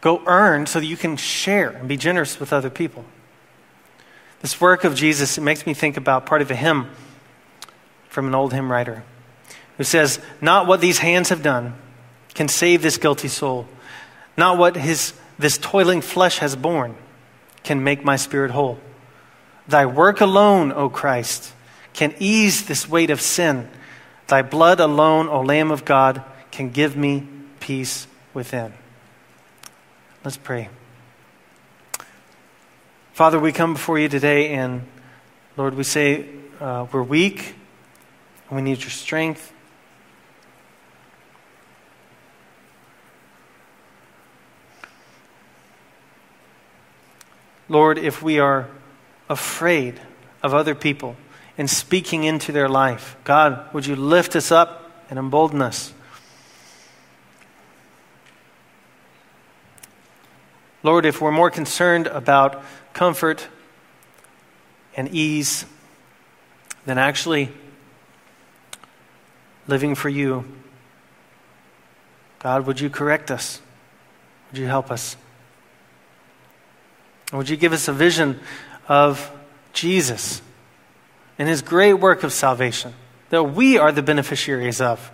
go 0.00 0.22
earn 0.26 0.66
so 0.66 0.78
that 0.78 0.86
you 0.86 0.96
can 0.96 1.16
share 1.16 1.70
and 1.70 1.88
be 1.88 1.96
generous 1.96 2.38
with 2.38 2.52
other 2.52 2.70
people. 2.70 3.04
This 4.44 4.60
work 4.60 4.84
of 4.84 4.94
Jesus, 4.94 5.38
it 5.38 5.40
makes 5.40 5.64
me 5.64 5.72
think 5.72 5.96
about 5.96 6.26
part 6.26 6.42
of 6.42 6.50
a 6.50 6.54
hymn 6.54 6.90
from 8.10 8.26
an 8.26 8.34
old 8.34 8.52
hymn 8.52 8.70
writer 8.70 9.02
who 9.78 9.84
says, 9.84 10.20
Not 10.38 10.66
what 10.66 10.82
these 10.82 10.98
hands 10.98 11.30
have 11.30 11.42
done 11.42 11.72
can 12.34 12.48
save 12.48 12.82
this 12.82 12.98
guilty 12.98 13.28
soul, 13.28 13.66
not 14.36 14.58
what 14.58 14.76
his, 14.76 15.14
this 15.38 15.56
toiling 15.56 16.02
flesh 16.02 16.40
has 16.40 16.56
borne 16.56 16.94
can 17.62 17.82
make 17.82 18.04
my 18.04 18.16
spirit 18.16 18.50
whole. 18.50 18.78
Thy 19.66 19.86
work 19.86 20.20
alone, 20.20 20.72
O 20.72 20.90
Christ, 20.90 21.54
can 21.94 22.14
ease 22.18 22.66
this 22.66 22.86
weight 22.86 23.08
of 23.08 23.22
sin. 23.22 23.66
Thy 24.26 24.42
blood 24.42 24.78
alone, 24.78 25.26
O 25.26 25.40
Lamb 25.40 25.70
of 25.70 25.86
God, 25.86 26.22
can 26.50 26.68
give 26.68 26.98
me 26.98 27.26
peace 27.60 28.06
within. 28.34 28.74
Let's 30.22 30.36
pray. 30.36 30.68
Father, 33.14 33.38
we 33.38 33.52
come 33.52 33.74
before 33.74 33.96
you 33.96 34.08
today, 34.08 34.54
and 34.54 34.88
Lord, 35.56 35.74
we 35.76 35.84
say 35.84 36.26
uh, 36.60 36.88
we're 36.90 37.00
weak, 37.00 37.54
and 38.48 38.56
we 38.56 38.60
need 38.60 38.80
your 38.80 38.90
strength. 38.90 39.52
Lord, 47.68 47.98
if 47.98 48.20
we 48.20 48.40
are 48.40 48.68
afraid 49.28 50.00
of 50.42 50.52
other 50.52 50.74
people 50.74 51.14
and 51.56 51.70
speaking 51.70 52.24
into 52.24 52.50
their 52.50 52.68
life, 52.68 53.16
God, 53.22 53.72
would 53.72 53.86
you 53.86 53.94
lift 53.94 54.34
us 54.34 54.50
up 54.50 54.90
and 55.08 55.20
embolden 55.20 55.62
us? 55.62 55.94
Lord, 60.82 61.06
if 61.06 61.20
we're 61.20 61.30
more 61.30 61.52
concerned 61.52 62.08
about 62.08 62.60
comfort 62.94 63.48
and 64.96 65.08
ease 65.08 65.66
than 66.86 66.96
actually 66.96 67.50
living 69.66 69.94
for 69.94 70.08
you, 70.08 70.44
God, 72.38 72.66
would 72.66 72.80
you 72.80 72.90
correct 72.90 73.30
us? 73.30 73.60
Would 74.50 74.58
you 74.58 74.66
help 74.66 74.90
us? 74.90 75.16
Would 77.32 77.48
you 77.48 77.56
give 77.56 77.72
us 77.72 77.88
a 77.88 77.92
vision 77.92 78.38
of 78.88 79.30
Jesus 79.72 80.40
and 81.38 81.48
his 81.48 81.62
great 81.62 81.94
work 81.94 82.22
of 82.22 82.32
salvation 82.32 82.94
that 83.30 83.42
we 83.42 83.78
are 83.78 83.90
the 83.90 84.02
beneficiaries 84.02 84.80
of? 84.80 85.10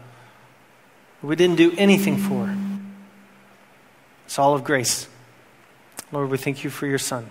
We 1.23 1.37
didn't 1.37 1.57
do 1.57 1.73
anything 1.77 2.19
for. 2.19 2.55
It's 4.27 4.39
all 4.39 4.55
of 4.55 4.65
grace. 4.65 5.09
Lord, 6.13 6.31
we 6.31 6.39
thank 6.39 6.65
you 6.65 6.71
for 6.71 6.87
your 6.87 6.99
Son. 6.99 7.31